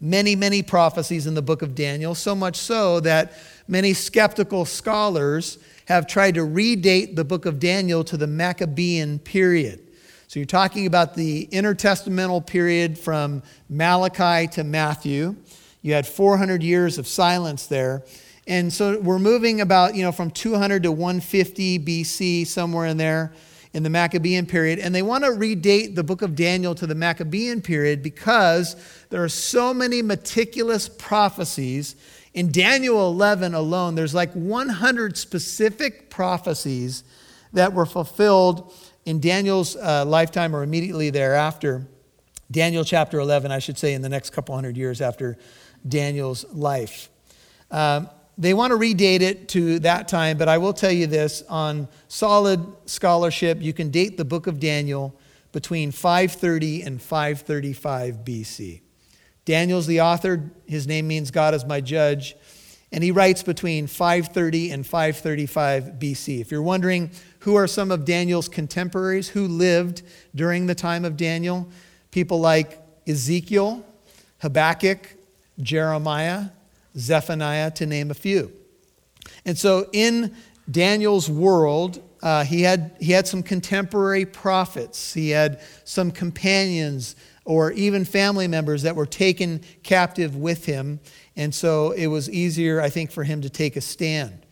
many, 0.00 0.36
many 0.36 0.62
prophecies 0.62 1.26
in 1.26 1.34
the 1.34 1.42
book 1.42 1.62
of 1.62 1.74
Daniel, 1.74 2.14
so 2.14 2.34
much 2.34 2.56
so 2.56 3.00
that 3.00 3.32
many 3.66 3.92
skeptical 3.92 4.64
scholars 4.64 5.58
have 5.86 6.06
tried 6.06 6.34
to 6.34 6.42
redate 6.42 7.16
the 7.16 7.24
book 7.24 7.46
of 7.46 7.58
Daniel 7.58 8.04
to 8.04 8.16
the 8.16 8.26
Maccabean 8.26 9.18
period. 9.18 9.80
So 10.28 10.38
you're 10.38 10.46
talking 10.46 10.86
about 10.86 11.14
the 11.14 11.48
intertestamental 11.50 12.46
period 12.46 12.98
from 12.98 13.42
Malachi 13.68 14.46
to 14.48 14.64
Matthew. 14.64 15.34
You 15.80 15.94
had 15.94 16.06
400 16.06 16.62
years 16.62 16.98
of 16.98 17.06
silence 17.06 17.66
there. 17.66 18.04
And 18.46 18.72
so 18.72 18.98
we're 19.00 19.18
moving 19.18 19.60
about, 19.60 19.94
you 19.94 20.02
know, 20.02 20.12
from 20.12 20.30
200 20.30 20.82
to 20.82 20.92
150 20.92 21.78
BC, 21.78 22.46
somewhere 22.46 22.86
in 22.86 22.96
there 22.98 23.32
in 23.78 23.84
the 23.84 23.90
Maccabean 23.90 24.44
period. 24.44 24.80
And 24.80 24.92
they 24.92 25.02
want 25.02 25.22
to 25.22 25.30
redate 25.30 25.94
the 25.94 26.02
book 26.02 26.20
of 26.20 26.34
Daniel 26.34 26.74
to 26.74 26.84
the 26.84 26.96
Maccabean 26.96 27.62
period 27.62 28.02
because 28.02 28.74
there 29.10 29.22
are 29.22 29.28
so 29.28 29.72
many 29.72 30.02
meticulous 30.02 30.88
prophecies. 30.88 31.94
In 32.34 32.50
Daniel 32.50 33.06
11 33.06 33.54
alone, 33.54 33.94
there's 33.94 34.14
like 34.14 34.32
100 34.32 35.16
specific 35.16 36.10
prophecies 36.10 37.04
that 37.52 37.72
were 37.72 37.86
fulfilled 37.86 38.74
in 39.04 39.20
Daniel's 39.20 39.76
uh, 39.76 40.04
lifetime 40.04 40.56
or 40.56 40.64
immediately 40.64 41.10
thereafter. 41.10 41.86
Daniel 42.50 42.82
chapter 42.82 43.20
11, 43.20 43.52
I 43.52 43.60
should 43.60 43.78
say, 43.78 43.94
in 43.94 44.02
the 44.02 44.08
next 44.08 44.30
couple 44.30 44.56
hundred 44.56 44.76
years 44.76 45.00
after 45.00 45.38
Daniel's 45.86 46.44
life. 46.52 47.10
Um, 47.70 48.10
they 48.38 48.54
want 48.54 48.70
to 48.70 48.78
redate 48.78 49.20
it 49.20 49.48
to 49.48 49.80
that 49.80 50.06
time, 50.06 50.38
but 50.38 50.48
I 50.48 50.58
will 50.58 50.72
tell 50.72 50.92
you 50.92 51.08
this 51.08 51.42
on 51.48 51.88
solid 52.06 52.64
scholarship, 52.86 53.60
you 53.60 53.72
can 53.72 53.90
date 53.90 54.16
the 54.16 54.24
book 54.24 54.46
of 54.46 54.60
Daniel 54.60 55.18
between 55.50 55.90
530 55.90 56.82
and 56.82 57.02
535 57.02 58.18
BC. 58.24 58.80
Daniel's 59.44 59.88
the 59.88 60.02
author, 60.02 60.50
his 60.66 60.86
name 60.86 61.08
means 61.08 61.32
God 61.32 61.52
is 61.52 61.64
my 61.64 61.80
judge, 61.80 62.36
and 62.92 63.02
he 63.02 63.10
writes 63.10 63.42
between 63.42 63.88
530 63.88 64.70
and 64.70 64.86
535 64.86 65.94
BC. 65.98 66.40
If 66.40 66.52
you're 66.52 66.62
wondering 66.62 67.10
who 67.40 67.56
are 67.56 67.66
some 67.66 67.90
of 67.90 68.04
Daniel's 68.04 68.48
contemporaries 68.48 69.28
who 69.28 69.48
lived 69.48 70.02
during 70.34 70.66
the 70.66 70.74
time 70.74 71.04
of 71.04 71.16
Daniel, 71.16 71.68
people 72.12 72.40
like 72.40 72.80
Ezekiel, 73.06 73.84
Habakkuk, 74.40 75.08
Jeremiah, 75.60 76.50
Zephaniah, 76.96 77.70
to 77.72 77.86
name 77.86 78.10
a 78.10 78.14
few. 78.14 78.52
And 79.44 79.58
so 79.58 79.88
in 79.92 80.34
Daniel's 80.70 81.30
world, 81.30 82.02
uh, 82.22 82.44
he, 82.44 82.62
had, 82.62 82.96
he 83.00 83.12
had 83.12 83.26
some 83.26 83.42
contemporary 83.42 84.24
prophets, 84.24 85.14
he 85.14 85.30
had 85.30 85.60
some 85.84 86.10
companions 86.10 87.16
or 87.44 87.72
even 87.72 88.04
family 88.04 88.46
members 88.46 88.82
that 88.82 88.94
were 88.94 89.06
taken 89.06 89.62
captive 89.82 90.36
with 90.36 90.66
him. 90.66 91.00
And 91.34 91.54
so 91.54 91.92
it 91.92 92.08
was 92.08 92.28
easier, 92.28 92.80
I 92.80 92.90
think, 92.90 93.10
for 93.10 93.24
him 93.24 93.40
to 93.40 93.48
take 93.48 93.76
a 93.76 93.80
stand. 93.80 94.44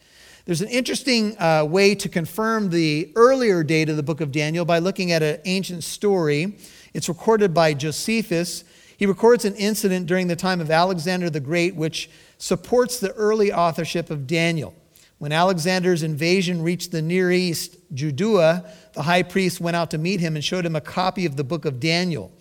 There's 0.46 0.62
an 0.62 0.68
interesting 0.68 1.36
uh, 1.38 1.66
way 1.68 1.94
to 1.96 2.08
confirm 2.08 2.70
the 2.70 3.12
earlier 3.16 3.64
date 3.64 3.90
of 3.90 3.96
the 3.96 4.02
book 4.02 4.20
of 4.20 4.32
Daniel 4.32 4.64
by 4.64 4.78
looking 4.78 5.12
at 5.12 5.22
an 5.22 5.40
ancient 5.44 5.84
story. 5.84 6.56
It's 6.94 7.08
recorded 7.08 7.52
by 7.52 7.74
Josephus. 7.74 8.64
He 8.96 9.06
records 9.06 9.44
an 9.44 9.54
incident 9.56 10.06
during 10.06 10.26
the 10.28 10.36
time 10.36 10.60
of 10.60 10.70
Alexander 10.70 11.28
the 11.28 11.40
Great, 11.40 11.76
which 11.76 12.08
supports 12.38 12.98
the 12.98 13.12
early 13.12 13.52
authorship 13.52 14.10
of 14.10 14.26
Daniel. 14.26 14.74
When 15.18 15.32
Alexander's 15.32 16.02
invasion 16.02 16.62
reached 16.62 16.92
the 16.92 17.00
Near 17.02 17.30
East, 17.30 17.76
Judea, 17.94 18.70
the 18.92 19.02
high 19.02 19.22
priest 19.22 19.60
went 19.60 19.76
out 19.76 19.90
to 19.92 19.98
meet 19.98 20.20
him 20.20 20.34
and 20.34 20.44
showed 20.44 20.66
him 20.66 20.76
a 20.76 20.80
copy 20.80 21.24
of 21.24 21.36
the 21.36 21.44
book 21.44 21.64
of 21.64 21.80
Daniel, 21.80 22.32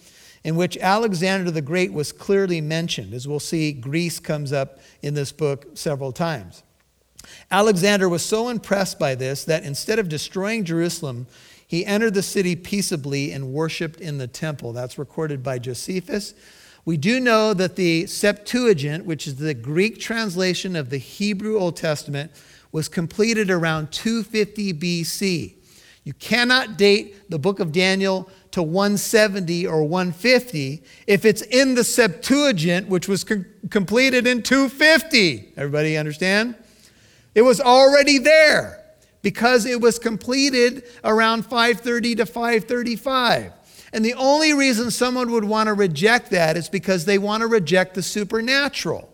in 0.44 0.56
which 0.56 0.78
Alexander 0.78 1.52
the 1.52 1.62
Great 1.62 1.94
was 1.94 2.12
clearly 2.12 2.60
mentioned. 2.60 3.14
As 3.14 3.28
we'll 3.28 3.40
see, 3.40 3.72
Greece 3.72 4.20
comes 4.20 4.52
up 4.52 4.80
in 5.02 5.14
this 5.14 5.32
book 5.32 5.78
several 5.78 6.12
times. 6.12 6.64
Alexander 7.50 8.08
was 8.10 8.24
so 8.24 8.50
impressed 8.50 9.00
by 9.00 9.16
this 9.16 9.46
that 9.46 9.64
instead 9.64 9.98
of 9.98 10.10
destroying 10.10 10.64
Jerusalem, 10.64 11.28
he 11.68 11.86
entered 11.86 12.14
the 12.14 12.22
city 12.22 12.56
peaceably 12.56 13.32
and 13.32 13.52
worshiped 13.52 14.00
in 14.00 14.18
the 14.18 14.28
temple. 14.28 14.74
That's 14.74 14.98
recorded 14.98 15.42
by 15.42 15.60
Josephus. 15.60 16.34
We 16.86 16.98
do 16.98 17.20
know 17.20 17.56
that 17.56 17.76
the 17.76 18.04
Septuagint, 18.04 19.06
which 19.06 19.26
is 19.26 19.38
the 19.38 19.56
Greek 19.56 20.00
translation 20.00 20.76
of 20.76 20.92
the 20.92 21.00
Hebrew 21.00 21.58
Old 21.58 21.76
Testament, 21.76 22.32
was 22.72 22.88
completed 22.88 23.50
around 23.50 23.92
250 23.92 24.74
BC. 24.74 25.56
You 26.04 26.14
cannot 26.14 26.78
date 26.78 27.32
the 27.32 27.40
book 27.40 27.60
of 27.60 27.72
Daniel 27.72 28.30
to 28.52 28.62
170 28.62 29.66
or 29.66 29.84
150 29.84 30.84
if 31.08 31.26
it's 31.26 31.42
in 31.42 31.74
the 31.74 31.84
Septuagint, 31.84 32.88
which 32.88 33.08
was 33.08 33.24
co- 33.24 33.44
completed 33.72 34.28
in 34.28 34.44
250. 34.44 35.54
Everybody 35.58 35.98
understand? 35.98 36.54
It 37.34 37.42
was 37.42 37.60
already 37.60 38.20
there 38.20 38.85
because 39.26 39.66
it 39.66 39.82
was 39.82 39.98
completed 39.98 40.84
around 41.04 41.48
530 41.48 42.14
to 42.18 42.28
535. 42.28 43.54
And 43.92 44.06
the 44.06 44.14
only 44.14 44.54
reason 44.54 44.92
someone 44.92 45.32
would 45.32 45.44
want 45.44 45.66
to 45.66 45.74
reject 45.74 46.30
that 46.30 46.56
is 46.56 46.70
because 46.70 47.06
they 47.06 47.18
want 47.18 47.42
to 47.42 47.48
reject 47.48 47.96
the 47.96 48.04
supernatural. 48.04 49.12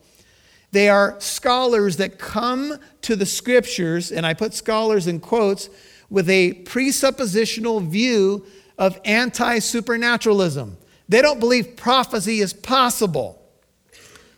They 0.72 0.90
are 0.90 1.16
scholars 1.20 1.96
that 1.96 2.20
come 2.20 2.78
to 3.04 3.16
the 3.16 3.26
scriptures, 3.26 4.12
and 4.12 4.26
I 4.26 4.34
put 4.34 4.54
scholars 4.54 5.08
in 5.08 5.22
quotes, 5.22 5.70
with 6.10 6.30
a 6.30 6.56
presuppositional 6.66 7.88
view 7.88 8.46
of 8.78 9.00
anti 9.06 9.60
supernaturalism. 9.60 10.76
They 11.08 11.22
don't 11.22 11.40
believe 11.40 11.78
prophecy 11.78 12.42
is 12.42 12.52
possible. 12.52 13.42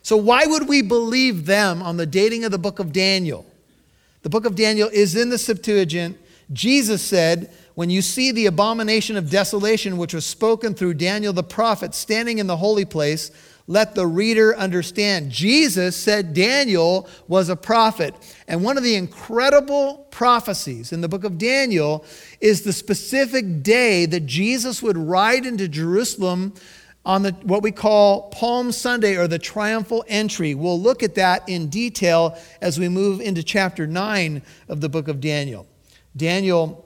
So, 0.02 0.16
why 0.16 0.46
would 0.46 0.68
we 0.68 0.82
believe 0.82 1.46
them 1.46 1.82
on 1.82 1.96
the 1.96 2.06
dating 2.06 2.44
of 2.44 2.52
the 2.52 2.58
book 2.58 2.78
of 2.78 2.92
Daniel? 2.92 3.44
The 4.24 4.30
book 4.30 4.46
of 4.46 4.54
Daniel 4.54 4.88
is 4.90 5.14
in 5.16 5.28
the 5.28 5.36
Septuagint. 5.36 6.16
Jesus 6.50 7.02
said, 7.02 7.52
when 7.74 7.90
you 7.90 8.00
see 8.00 8.32
the 8.32 8.46
abomination 8.46 9.18
of 9.18 9.28
desolation, 9.28 9.98
which 9.98 10.14
was 10.14 10.24
spoken 10.24 10.74
through 10.74 10.94
Daniel 10.94 11.34
the 11.34 11.42
prophet 11.42 11.94
standing 11.94 12.38
in 12.38 12.46
the 12.46 12.56
holy 12.56 12.86
place, 12.86 13.30
let 13.66 13.94
the 13.94 14.06
reader 14.06 14.56
understand. 14.56 15.30
Jesus 15.30 15.94
said 15.94 16.32
Daniel 16.32 17.06
was 17.28 17.50
a 17.50 17.56
prophet. 17.56 18.14
And 18.48 18.64
one 18.64 18.78
of 18.78 18.82
the 18.82 18.94
incredible 18.94 20.06
prophecies 20.10 20.90
in 20.90 21.02
the 21.02 21.08
book 21.08 21.24
of 21.24 21.36
Daniel 21.36 22.02
is 22.40 22.62
the 22.62 22.72
specific 22.72 23.62
day 23.62 24.06
that 24.06 24.24
Jesus 24.24 24.82
would 24.82 24.96
ride 24.96 25.44
into 25.44 25.68
Jerusalem 25.68 26.54
on 27.04 27.22
the, 27.22 27.32
what 27.42 27.62
we 27.62 27.70
call 27.70 28.28
Palm 28.30 28.72
Sunday 28.72 29.16
or 29.16 29.28
the 29.28 29.38
triumphal 29.38 30.04
entry. 30.08 30.54
We'll 30.54 30.80
look 30.80 31.02
at 31.02 31.16
that 31.16 31.46
in 31.48 31.68
detail 31.68 32.38
as 32.60 32.78
we 32.78 32.88
move 32.88 33.20
into 33.20 33.42
chapter 33.42 33.86
9 33.86 34.42
of 34.68 34.80
the 34.80 34.88
book 34.88 35.08
of 35.08 35.20
Daniel. 35.20 35.66
Daniel 36.16 36.84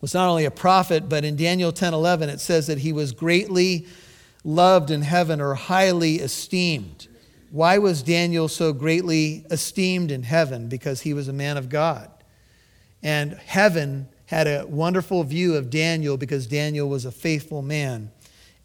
was 0.00 0.14
not 0.14 0.28
only 0.28 0.44
a 0.44 0.50
prophet, 0.50 1.08
but 1.08 1.24
in 1.24 1.36
Daniel 1.36 1.72
10 1.72 1.94
11, 1.94 2.28
it 2.28 2.40
says 2.40 2.66
that 2.68 2.78
he 2.78 2.92
was 2.92 3.12
greatly 3.12 3.86
loved 4.44 4.90
in 4.90 5.02
heaven 5.02 5.40
or 5.40 5.54
highly 5.54 6.16
esteemed. 6.16 7.08
Why 7.50 7.78
was 7.78 8.02
Daniel 8.02 8.48
so 8.48 8.72
greatly 8.72 9.44
esteemed 9.50 10.10
in 10.10 10.22
heaven? 10.22 10.68
Because 10.68 11.00
he 11.00 11.14
was 11.14 11.26
a 11.26 11.32
man 11.32 11.56
of 11.56 11.68
God. 11.68 12.10
And 13.02 13.32
heaven 13.34 14.08
had 14.26 14.46
a 14.46 14.66
wonderful 14.66 15.24
view 15.24 15.54
of 15.54 15.70
Daniel 15.70 16.16
because 16.16 16.46
Daniel 16.46 16.88
was 16.88 17.04
a 17.04 17.12
faithful 17.12 17.62
man 17.62 18.10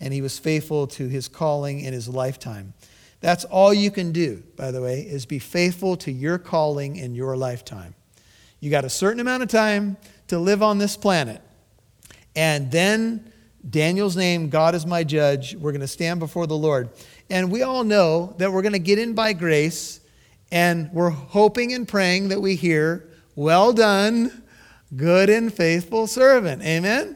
and 0.02 0.12
he 0.12 0.22
was 0.22 0.40
faithful 0.40 0.88
to 0.88 1.08
his 1.08 1.28
calling 1.28 1.80
in 1.80 1.94
his 1.94 2.10
lifetime. 2.10 2.74
That's 3.22 3.46
all 3.46 3.72
you 3.72 3.92
can 3.92 4.12
do, 4.12 4.44
by 4.56 4.72
the 4.72 4.82
way, 4.82 5.02
is 5.02 5.28
be 5.28 5.38
faithful 5.38 5.96
to 5.98 6.12
your 6.12 6.40
calling 6.40 6.96
in 6.96 7.14
your 7.14 7.38
lifetime. 7.38 7.94
You 8.60 8.72
got 8.72 8.84
a 8.84 8.90
certain 8.90 9.20
amount 9.20 9.44
of 9.44 9.50
time 9.50 9.96
to 10.28 10.40
live 10.40 10.64
on 10.64 10.80
this 10.80 10.98
planet. 10.98 11.40
And 12.36 12.72
then 12.72 13.32
Daniel's 13.70 14.18
name, 14.18 14.50
God 14.50 14.74
is 14.74 14.88
my 14.88 15.04
judge, 15.04 15.56
we're 15.56 15.72
going 15.72 15.82
to 15.82 15.88
stand 15.88 16.20
before 16.20 16.48
the 16.48 16.58
Lord. 16.58 16.90
And 17.30 17.52
we 17.52 17.62
all 17.62 17.84
know 17.84 18.34
that 18.40 18.52
we're 18.52 18.64
going 18.64 18.74
to 18.74 18.80
get 18.80 18.98
in 18.98 19.14
by 19.14 19.34
grace, 19.34 20.00
and 20.52 20.92
we're 20.92 21.12
hoping 21.12 21.74
and 21.74 21.88
praying 21.88 22.30
that 22.30 22.42
we 22.42 22.56
hear, 22.56 23.08
Well 23.36 23.72
done, 23.72 24.44
good 24.96 25.30
and 25.30 25.54
faithful 25.54 26.08
servant. 26.08 26.64
Amen? 26.64 27.16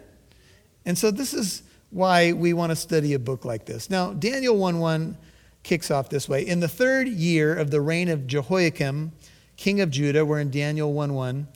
And 0.86 0.96
so 0.96 1.10
this 1.10 1.34
is 1.34 1.64
why 1.90 2.34
we 2.34 2.54
want 2.54 2.72
to 2.72 2.76
study 2.76 3.14
a 3.14 3.20
book 3.20 3.46
like 3.46 3.66
this. 3.66 3.90
Now, 3.90 4.14
Daniel 4.14 4.58
1 4.58 4.80
1 4.80 5.18
kicks 5.64 5.90
off 5.90 6.10
this 6.10 6.30
way. 6.30 6.46
In 6.46 6.60
the 6.60 6.68
third 6.68 7.08
year 7.08 7.56
of 7.56 7.72
the 7.72 7.82
reign 7.82 8.10
of 8.10 8.28
Jehoiakim, 8.28 9.12
king 9.58 9.82
of 9.82 9.90
Judah, 9.90 10.26
we're 10.26 10.40
in 10.40 10.52
Daniel 10.52 10.94
1 10.94 11.14
1, 11.14 11.48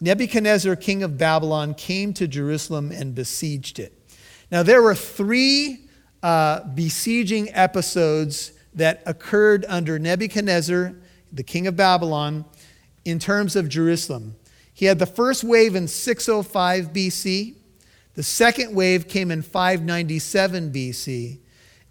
Nebuchadnezzar, 0.00 0.76
king 0.76 1.02
of 1.02 1.18
Babylon, 1.18 1.74
came 1.74 2.14
to 2.14 2.26
Jerusalem 2.26 2.90
and 2.90 3.14
besieged 3.14 3.78
it. 3.78 3.92
Now, 4.50 4.62
there 4.62 4.82
were 4.82 4.94
three 4.94 5.88
uh, 6.22 6.64
besieging 6.74 7.48
episodes 7.52 8.52
that 8.74 9.02
occurred 9.04 9.64
under 9.68 9.98
Nebuchadnezzar, 9.98 10.94
the 11.32 11.42
king 11.42 11.66
of 11.66 11.76
Babylon, 11.76 12.44
in 13.04 13.18
terms 13.18 13.56
of 13.56 13.68
Jerusalem. 13.68 14.36
He 14.72 14.86
had 14.86 14.98
the 14.98 15.06
first 15.06 15.44
wave 15.44 15.74
in 15.74 15.88
605 15.88 16.92
BC, 16.92 17.56
the 18.14 18.22
second 18.22 18.74
wave 18.74 19.08
came 19.08 19.30
in 19.30 19.42
597 19.42 20.72
BC, 20.72 21.38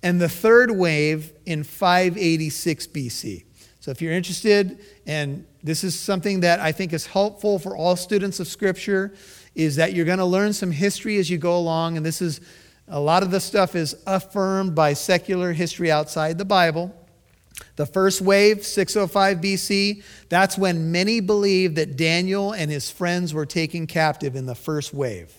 and 0.04 0.20
the 0.20 0.30
third 0.30 0.72
wave 0.72 1.34
in 1.46 1.64
586 1.64 2.88
BC. 2.88 3.44
So 3.80 3.92
if 3.92 4.02
you're 4.02 4.14
interested, 4.14 4.80
and 5.08 5.46
this 5.64 5.84
is 5.84 5.98
something 5.98 6.42
that 6.42 6.60
I 6.60 6.72
think 6.72 6.94
is 6.94 7.06
helpful 7.06 7.60
for 7.60 7.76
all 7.76 7.96
students 7.96 8.40
of 8.40 8.48
Scripture, 8.48 9.14
is 9.56 9.78
that 9.78 9.94
you're 9.94 10.06
going 10.06 10.20
to 10.20 10.26
learn 10.26 10.54
some 10.54 10.72
history 10.72 11.18
as 11.18 11.30
you 11.30 11.38
go 11.38 11.58
along, 11.58 11.98
and 11.98 12.06
this 12.06 12.22
is 12.22 12.42
a 12.88 13.00
lot 13.00 13.24
of 13.24 13.32
the 13.32 13.40
stuff 13.40 13.76
is 13.76 13.96
affirmed 14.06 14.76
by 14.76 14.94
secular 14.94 15.54
history 15.54 15.92
outside 15.92 16.38
the 16.38 16.46
Bible. 16.46 16.96
The 17.76 17.86
first 17.86 18.22
wave, 18.22 18.66
605 18.66 19.38
BC, 19.38 20.04
that's 20.30 20.58
when 20.58 20.92
many 20.92 21.20
believe 21.20 21.76
that 21.76 21.98
Daniel 21.98 22.52
and 22.52 22.72
his 22.72 22.90
friends 22.90 23.34
were 23.34 23.46
taken 23.46 23.88
captive 23.88 24.36
in 24.36 24.46
the 24.46 24.56
first 24.56 24.94
wave. 24.94 25.39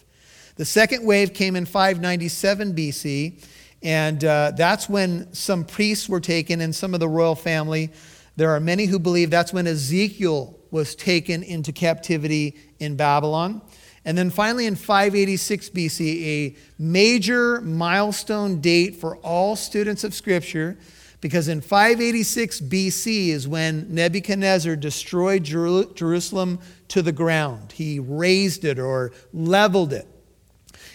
The 0.60 0.66
second 0.66 1.06
wave 1.06 1.32
came 1.32 1.56
in 1.56 1.64
597 1.64 2.74
BC, 2.74 3.42
and 3.82 4.22
uh, 4.22 4.52
that's 4.54 4.90
when 4.90 5.32
some 5.32 5.64
priests 5.64 6.06
were 6.06 6.20
taken 6.20 6.60
and 6.60 6.74
some 6.74 6.92
of 6.92 7.00
the 7.00 7.08
royal 7.08 7.34
family. 7.34 7.90
There 8.36 8.50
are 8.50 8.60
many 8.60 8.84
who 8.84 8.98
believe 8.98 9.30
that's 9.30 9.54
when 9.54 9.66
Ezekiel 9.66 10.58
was 10.70 10.94
taken 10.94 11.42
into 11.42 11.72
captivity 11.72 12.58
in 12.78 12.94
Babylon. 12.94 13.62
And 14.04 14.18
then 14.18 14.28
finally, 14.28 14.66
in 14.66 14.76
586 14.76 15.70
BC, 15.70 16.24
a 16.26 16.56
major 16.78 17.62
milestone 17.62 18.60
date 18.60 18.96
for 18.96 19.16
all 19.16 19.56
students 19.56 20.04
of 20.04 20.12
Scripture, 20.12 20.76
because 21.22 21.48
in 21.48 21.62
586 21.62 22.60
BC 22.60 23.28
is 23.28 23.48
when 23.48 23.86
Nebuchadnezzar 23.94 24.76
destroyed 24.76 25.42
Jerusalem 25.42 26.58
to 26.88 27.00
the 27.00 27.12
ground. 27.12 27.72
He 27.72 27.98
razed 27.98 28.66
it 28.66 28.78
or 28.78 29.12
leveled 29.32 29.94
it. 29.94 30.06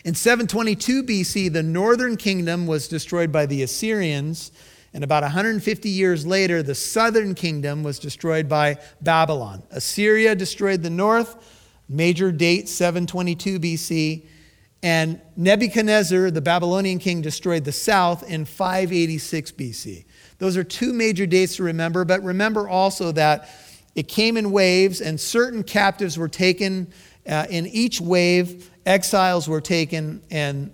In 0.05 0.13
722 0.13 1.03
BC, 1.03 1.51
the 1.51 1.63
northern 1.63 2.15
kingdom 2.15 2.67
was 2.67 2.87
destroyed 2.87 3.31
by 3.31 3.47
the 3.47 3.63
Assyrians, 3.63 4.51
and 4.93 5.03
about 5.03 5.23
150 5.23 5.89
years 5.89 6.27
later, 6.27 6.61
the 6.61 6.75
southern 6.75 7.33
kingdom 7.33 7.81
was 7.81 7.97
destroyed 7.97 8.47
by 8.47 8.77
Babylon. 9.01 9.63
Assyria 9.71 10.35
destroyed 10.35 10.83
the 10.83 10.91
north, 10.91 11.35
major 11.89 12.31
date 12.31 12.69
722 12.69 13.59
BC, 13.59 14.27
and 14.83 15.19
Nebuchadnezzar, 15.35 16.29
the 16.29 16.39
Babylonian 16.39 16.99
king, 16.99 17.23
destroyed 17.23 17.63
the 17.63 17.71
south 17.71 18.29
in 18.29 18.45
586 18.45 19.53
BC. 19.53 20.05
Those 20.37 20.55
are 20.55 20.63
two 20.63 20.93
major 20.93 21.25
dates 21.25 21.55
to 21.55 21.63
remember, 21.63 22.05
but 22.05 22.21
remember 22.21 22.69
also 22.69 23.11
that 23.13 23.49
it 23.95 24.07
came 24.07 24.37
in 24.37 24.51
waves, 24.51 25.01
and 25.01 25.19
certain 25.19 25.63
captives 25.63 26.15
were 26.15 26.29
taken 26.29 26.93
uh, 27.27 27.47
in 27.49 27.65
each 27.65 27.99
wave 27.99 28.69
exiles 28.85 29.47
were 29.47 29.61
taken, 29.61 30.21
and 30.29 30.71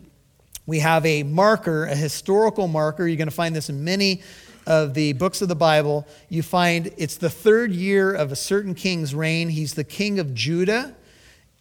we 0.65 0.80
have 0.80 1.06
a 1.06 1.24
marker, 1.24 1.86
a 1.86 1.95
historical 1.95 2.67
marker. 2.67 3.08
You're 3.08 3.17
going 3.17 3.28
to 3.28 3.34
find 3.34 3.56
this 3.56 3.69
in 3.69 3.84
many 3.84 4.21
of 4.67 4.93
the 4.93 5.13
books 5.13 5.41
of 5.41 5.47
the 5.47 5.56
Bible. 5.56 6.08
You 6.30 6.43
find 6.43 6.93
it's 6.97 7.17
the 7.17 7.30
third 7.30 7.71
year 7.71 8.13
of 8.13 8.32
a 8.32 8.36
certain 8.36 8.76
king's 8.76 9.15
reign. 9.15 9.50
He's 9.50 9.74
the 9.74 9.84
king 9.84 10.19
of 10.19 10.34
Judah. 10.34 10.95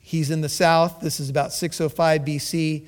He's 0.01 0.31
in 0.31 0.41
the 0.41 0.49
south. 0.49 1.01
This 1.01 1.21
is 1.21 1.31
about 1.31 1.53
605 1.53 2.23
BC. 2.23 2.87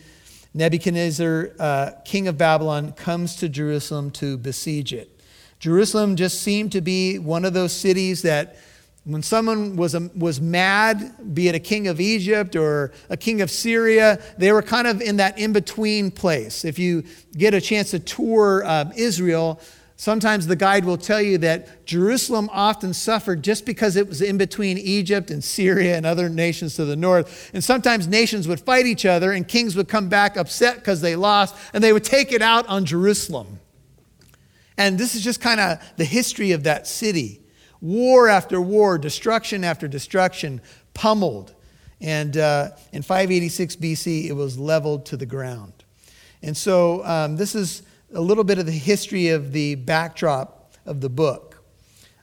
Nebuchadnezzar, 0.54 1.50
uh, 1.58 1.90
king 2.04 2.28
of 2.28 2.36
Babylon, 2.36 2.92
comes 2.92 3.36
to 3.36 3.48
Jerusalem 3.48 4.10
to 4.12 4.36
besiege 4.36 4.92
it. 4.92 5.20
Jerusalem 5.58 6.16
just 6.16 6.42
seemed 6.42 6.72
to 6.72 6.80
be 6.80 7.18
one 7.18 7.44
of 7.44 7.54
those 7.54 7.72
cities 7.72 8.22
that 8.22 8.56
when 9.04 9.22
someone 9.22 9.74
was, 9.74 9.94
a, 9.94 10.10
was 10.14 10.40
mad, 10.40 11.34
be 11.34 11.48
it 11.48 11.56
a 11.56 11.60
king 11.60 11.88
of 11.88 12.00
Egypt 12.00 12.54
or 12.54 12.92
a 13.10 13.16
king 13.16 13.40
of 13.40 13.50
Syria, 13.50 14.22
they 14.38 14.52
were 14.52 14.62
kind 14.62 14.86
of 14.86 15.00
in 15.00 15.16
that 15.16 15.38
in 15.38 15.52
between 15.52 16.10
place. 16.12 16.64
If 16.64 16.78
you 16.78 17.02
get 17.36 17.52
a 17.52 17.60
chance 17.60 17.90
to 17.90 17.98
tour 17.98 18.64
um, 18.64 18.92
Israel, 18.94 19.60
sometimes 19.96 20.46
the 20.46 20.54
guide 20.54 20.84
will 20.84 20.96
tell 20.96 21.20
you 21.20 21.36
that 21.38 21.84
Jerusalem 21.84 22.48
often 22.52 22.94
suffered 22.94 23.42
just 23.42 23.66
because 23.66 23.96
it 23.96 24.06
was 24.08 24.22
in 24.22 24.38
between 24.38 24.78
Egypt 24.78 25.32
and 25.32 25.42
Syria 25.42 25.96
and 25.96 26.06
other 26.06 26.28
nations 26.28 26.76
to 26.76 26.84
the 26.84 26.94
north. 26.94 27.50
And 27.52 27.64
sometimes 27.64 28.06
nations 28.06 28.46
would 28.46 28.60
fight 28.60 28.86
each 28.86 29.04
other, 29.04 29.32
and 29.32 29.48
kings 29.48 29.74
would 29.74 29.88
come 29.88 30.08
back 30.08 30.36
upset 30.36 30.76
because 30.76 31.00
they 31.00 31.16
lost, 31.16 31.56
and 31.74 31.82
they 31.82 31.92
would 31.92 32.04
take 32.04 32.30
it 32.30 32.40
out 32.40 32.68
on 32.68 32.84
Jerusalem. 32.84 33.58
And 34.78 34.96
this 34.96 35.16
is 35.16 35.24
just 35.24 35.40
kind 35.40 35.58
of 35.58 35.82
the 35.96 36.04
history 36.04 36.52
of 36.52 36.62
that 36.64 36.86
city 36.86 37.41
war 37.82 38.28
after 38.28 38.60
war, 38.60 38.96
destruction 38.96 39.64
after 39.64 39.86
destruction, 39.88 40.62
pummeled. 40.94 41.54
And 42.00 42.36
uh, 42.36 42.70
in 42.92 43.02
586 43.02 43.76
BC, 43.76 44.26
it 44.28 44.32
was 44.32 44.58
leveled 44.58 45.04
to 45.06 45.16
the 45.16 45.26
ground. 45.26 45.72
And 46.42 46.56
so 46.56 47.04
um, 47.04 47.36
this 47.36 47.54
is 47.54 47.82
a 48.14 48.20
little 48.20 48.44
bit 48.44 48.58
of 48.58 48.66
the 48.66 48.72
history 48.72 49.28
of 49.28 49.52
the 49.52 49.74
backdrop 49.74 50.72
of 50.86 51.00
the 51.00 51.08
book. 51.10 51.62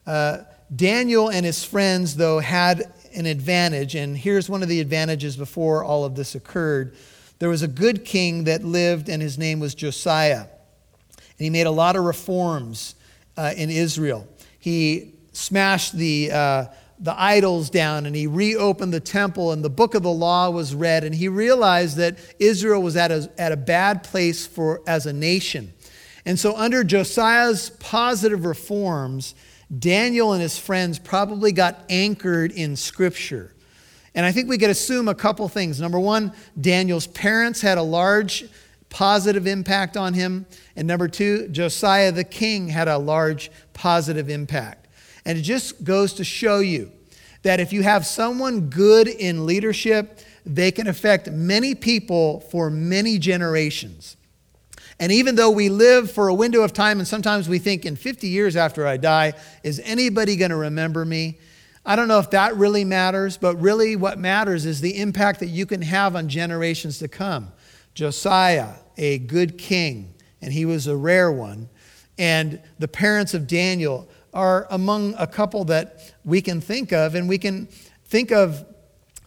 Uh, 0.07 0.39
Daniel 0.75 1.29
and 1.29 1.45
his 1.45 1.63
friends, 1.63 2.15
though, 2.15 2.39
had 2.39 2.93
an 3.13 3.25
advantage, 3.25 3.95
and 3.95 4.17
here's 4.17 4.49
one 4.49 4.61
of 4.61 4.69
the 4.69 4.79
advantages 4.79 5.35
before 5.35 5.83
all 5.83 6.05
of 6.05 6.15
this 6.15 6.35
occurred. 6.35 6.95
There 7.39 7.49
was 7.49 7.63
a 7.63 7.67
good 7.67 8.05
king 8.05 8.43
that 8.43 8.63
lived, 8.63 9.09
and 9.09 9.21
his 9.21 9.37
name 9.37 9.59
was 9.59 9.73
Josiah. 9.73 10.45
And 11.17 11.45
he 11.45 11.49
made 11.49 11.65
a 11.65 11.71
lot 11.71 11.95
of 11.95 12.03
reforms 12.03 12.95
uh, 13.35 13.53
in 13.55 13.69
Israel. 13.69 14.27
He 14.59 15.15
smashed 15.39 15.93
the, 15.93 16.31
uh, 16.31 16.65
the 16.99 17.19
idols 17.19 17.69
down 17.69 18.05
and 18.05 18.15
he 18.15 18.27
reopened 18.27 18.93
the 18.93 18.99
temple 18.99 19.51
and 19.53 19.63
the 19.63 19.69
book 19.69 19.95
of 19.95 20.03
the 20.03 20.11
law 20.11 20.49
was 20.49 20.75
read 20.75 21.03
and 21.03 21.15
he 21.15 21.27
realized 21.27 21.95
that 21.97 22.17
Israel 22.39 22.81
was 22.81 22.97
at 22.97 23.09
a, 23.09 23.31
at 23.37 23.51
a 23.51 23.57
bad 23.57 24.03
place 24.03 24.45
for, 24.45 24.81
as 24.85 25.05
a 25.05 25.13
nation. 25.13 25.73
And 26.25 26.37
so, 26.37 26.55
under 26.55 26.83
Josiah's 26.83 27.69
positive 27.79 28.45
reforms, 28.45 29.33
Daniel 29.77 30.33
and 30.33 30.41
his 30.41 30.59
friends 30.59 30.99
probably 30.99 31.51
got 31.53 31.79
anchored 31.89 32.51
in 32.51 32.75
Scripture. 32.75 33.55
And 34.13 34.25
I 34.25 34.31
think 34.31 34.49
we 34.49 34.57
could 34.57 34.69
assume 34.69 35.07
a 35.07 35.15
couple 35.15 35.47
things. 35.47 35.79
Number 35.79 35.99
one, 35.99 36.33
Daniel's 36.59 37.07
parents 37.07 37.61
had 37.61 37.77
a 37.77 37.83
large 37.83 38.45
positive 38.89 39.47
impact 39.47 39.95
on 39.95 40.13
him. 40.13 40.45
And 40.75 40.87
number 40.87 41.07
two, 41.07 41.47
Josiah 41.47 42.11
the 42.11 42.23
king 42.23 42.67
had 42.67 42.87
a 42.87 42.97
large 42.97 43.49
positive 43.73 44.29
impact. 44.29 44.88
And 45.25 45.37
it 45.37 45.41
just 45.41 45.83
goes 45.83 46.13
to 46.13 46.23
show 46.23 46.59
you 46.59 46.91
that 47.43 47.59
if 47.59 47.71
you 47.71 47.83
have 47.83 48.05
someone 48.05 48.69
good 48.69 49.07
in 49.07 49.45
leadership, 49.45 50.19
they 50.45 50.71
can 50.71 50.87
affect 50.87 51.29
many 51.31 51.75
people 51.75 52.41
for 52.41 52.69
many 52.69 53.17
generations. 53.17 54.17
And 54.99 55.11
even 55.11 55.35
though 55.35 55.49
we 55.49 55.69
live 55.69 56.11
for 56.11 56.27
a 56.27 56.33
window 56.33 56.61
of 56.61 56.73
time, 56.73 56.99
and 56.99 57.07
sometimes 57.07 57.47
we 57.47 57.59
think 57.59 57.85
in 57.85 57.95
50 57.95 58.27
years 58.27 58.57
after 58.57 58.85
I 58.85 58.97
die, 58.97 59.33
is 59.63 59.79
anybody 59.85 60.35
going 60.35 60.51
to 60.51 60.57
remember 60.57 61.05
me? 61.05 61.39
I 61.85 61.95
don't 61.95 62.09
know 62.09 62.19
if 62.19 62.31
that 62.31 62.57
really 62.57 62.83
matters, 62.83 63.37
but 63.37 63.55
really 63.55 63.95
what 63.95 64.19
matters 64.19 64.65
is 64.65 64.81
the 64.81 64.99
impact 64.99 65.39
that 65.39 65.47
you 65.47 65.65
can 65.65 65.81
have 65.81 66.15
on 66.15 66.27
generations 66.27 66.99
to 66.99 67.07
come. 67.07 67.53
Josiah, 67.93 68.73
a 68.97 69.19
good 69.19 69.57
king, 69.57 70.13
and 70.41 70.51
he 70.51 70.65
was 70.65 70.87
a 70.87 70.95
rare 70.95 71.31
one, 71.31 71.69
and 72.17 72.61
the 72.77 72.87
parents 72.87 73.33
of 73.33 73.47
Daniel, 73.47 74.09
are 74.33 74.67
among 74.69 75.15
a 75.17 75.27
couple 75.27 75.65
that 75.65 76.13
we 76.23 76.41
can 76.41 76.61
think 76.61 76.91
of, 76.91 77.15
and 77.15 77.27
we 77.27 77.37
can 77.37 77.67
think 78.05 78.31
of 78.31 78.65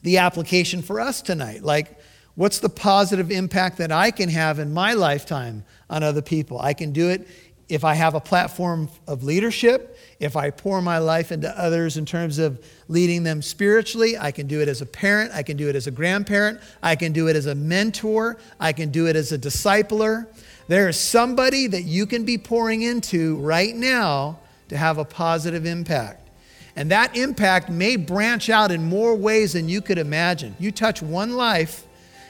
the 0.03 0.19
application 0.19 0.83
for 0.83 1.01
us 1.01 1.23
tonight. 1.23 1.63
Like, 1.63 1.99
what's 2.35 2.59
the 2.59 2.69
positive 2.69 3.31
impact 3.31 3.79
that 3.79 3.93
I 3.93 4.11
can 4.11 4.29
have 4.29 4.59
in 4.59 4.73
my 4.73 4.95
lifetime 4.95 5.65
on 5.89 6.03
other 6.03 6.23
people? 6.23 6.61
I 6.61 6.75
can 6.75 6.93
do 6.93 7.11
it 7.11 7.27
if 7.69 7.85
I 7.85 7.95
have 7.95 8.15
a 8.15 8.21
platform 8.21 8.91
of 9.07 9.23
leadership, 9.23 9.97
if 10.21 10.37
I 10.37 10.51
pour 10.51 10.83
my 10.83 10.99
life 10.99 11.33
into 11.33 11.49
others 11.59 11.97
in 11.97 12.05
terms 12.05 12.39
of 12.39 12.63
leading 12.89 13.23
them 13.23 13.41
spiritually, 13.41 14.19
I 14.19 14.31
can 14.31 14.47
do 14.47 14.61
it 14.61 14.69
as 14.69 14.83
a 14.83 14.87
parent, 14.87 15.33
I 15.33 15.43
can 15.43 15.57
do 15.57 15.71
it 15.71 15.77
as 15.77 15.87
a 15.87 15.91
grandparent, 15.91 16.61
I 16.83 16.97
can 16.97 17.13
do 17.13 17.29
it 17.29 17.37
as 17.37 17.47
a 17.47 17.55
mentor, 17.55 18.37
I 18.61 18.75
can 18.75 18.91
do 18.91 19.07
it 19.07 19.17
as 19.17 19.33
a 19.33 19.39
discipler. 19.39 20.27
There 20.69 20.87
is 20.89 20.99
somebody 20.99 21.67
that 21.69 21.85
you 21.85 22.05
can 22.05 22.27
be 22.27 22.37
pouring 22.37 22.83
into 22.83 23.37
right 23.37 23.75
now 23.75 24.41
to 24.73 24.79
have 24.79 24.99
a 24.99 25.05
positive 25.05 25.67
impact. 25.67 26.29
And 26.75 26.91
that 26.91 27.15
impact 27.15 27.69
may 27.69 27.97
branch 27.97 28.49
out 28.49 28.71
in 28.71 28.83
more 28.83 29.15
ways 29.15 29.53
than 29.53 29.69
you 29.69 29.83
could 29.83 29.99
imagine. 29.99 30.57
You 30.59 30.73
touch 30.73 31.03
one 31.03 31.37
life, 31.37 31.85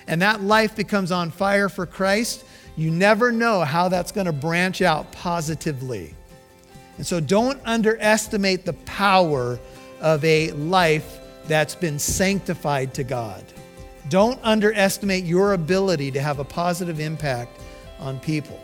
and 0.08 0.20
that 0.20 0.42
life 0.42 0.74
becomes 0.74 1.12
on 1.12 1.30
fire 1.30 1.68
for 1.68 1.86
Christ. 1.86 2.44
You 2.74 2.90
never 2.90 3.30
know 3.30 3.60
how 3.60 3.88
that's 3.88 4.10
going 4.10 4.26
to 4.26 4.32
branch 4.32 4.82
out 4.82 5.12
positively. 5.12 6.14
And 6.96 7.06
so 7.06 7.20
don't 7.20 7.60
underestimate 7.64 8.64
the 8.64 8.72
power 8.72 9.60
of 10.00 10.24
a 10.24 10.50
life 10.52 11.20
that's 11.46 11.76
been 11.76 12.00
sanctified 12.00 12.94
to 12.94 13.04
God. 13.04 13.44
Don't 14.08 14.40
underestimate 14.42 15.22
your 15.24 15.52
ability 15.52 16.10
to 16.10 16.20
have 16.20 16.40
a 16.40 16.44
positive 16.44 16.98
impact 16.98 17.60
on 18.00 18.18
people. 18.18 18.58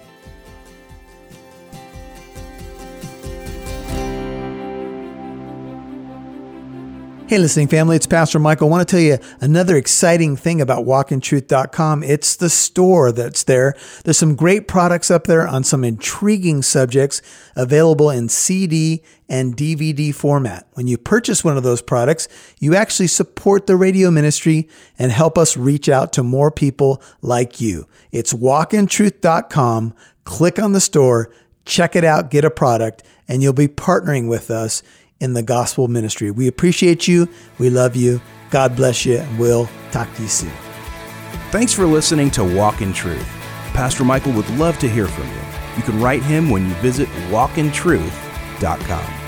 Hey, 7.28 7.36
listening 7.36 7.68
family, 7.68 7.94
it's 7.94 8.06
Pastor 8.06 8.38
Michael. 8.38 8.68
I 8.68 8.70
want 8.70 8.88
to 8.88 8.90
tell 8.90 9.04
you 9.04 9.18
another 9.38 9.76
exciting 9.76 10.34
thing 10.34 10.62
about 10.62 10.86
walkintruth.com. 10.86 12.02
It's 12.02 12.34
the 12.34 12.48
store 12.48 13.12
that's 13.12 13.44
there. 13.44 13.74
There's 14.02 14.16
some 14.16 14.34
great 14.34 14.66
products 14.66 15.10
up 15.10 15.24
there 15.24 15.46
on 15.46 15.62
some 15.62 15.84
intriguing 15.84 16.62
subjects 16.62 17.20
available 17.54 18.08
in 18.08 18.30
CD 18.30 19.02
and 19.28 19.54
DVD 19.54 20.14
format. 20.14 20.68
When 20.72 20.86
you 20.86 20.96
purchase 20.96 21.44
one 21.44 21.58
of 21.58 21.64
those 21.64 21.82
products, 21.82 22.28
you 22.60 22.74
actually 22.74 23.08
support 23.08 23.66
the 23.66 23.76
radio 23.76 24.10
ministry 24.10 24.66
and 24.98 25.12
help 25.12 25.36
us 25.36 25.54
reach 25.54 25.90
out 25.90 26.14
to 26.14 26.22
more 26.22 26.50
people 26.50 27.02
like 27.20 27.60
you. 27.60 27.86
It's 28.10 28.32
walkintruth.com. 28.32 29.92
Click 30.24 30.58
on 30.58 30.72
the 30.72 30.80
store, 30.80 31.30
check 31.66 31.94
it 31.94 32.04
out, 32.04 32.30
get 32.30 32.46
a 32.46 32.50
product, 32.50 33.02
and 33.28 33.42
you'll 33.42 33.52
be 33.52 33.68
partnering 33.68 34.30
with 34.30 34.50
us 34.50 34.82
in 35.20 35.32
the 35.32 35.42
gospel 35.42 35.88
ministry. 35.88 36.30
We 36.30 36.48
appreciate 36.48 37.08
you. 37.08 37.28
We 37.58 37.70
love 37.70 37.96
you. 37.96 38.20
God 38.50 38.76
bless 38.76 39.04
you. 39.04 39.18
And 39.18 39.38
we'll 39.38 39.68
talk 39.90 40.12
to 40.14 40.22
you 40.22 40.28
soon. 40.28 40.52
Thanks 41.50 41.72
for 41.72 41.86
listening 41.86 42.30
to 42.32 42.44
Walk 42.44 42.82
in 42.82 42.92
Truth. 42.92 43.26
Pastor 43.72 44.04
Michael 44.04 44.32
would 44.32 44.48
love 44.50 44.78
to 44.78 44.88
hear 44.88 45.06
from 45.06 45.28
you. 45.28 45.40
You 45.76 45.82
can 45.82 46.00
write 46.00 46.22
him 46.22 46.50
when 46.50 46.66
you 46.66 46.74
visit 46.74 47.08
walkintruth.com. 47.30 49.27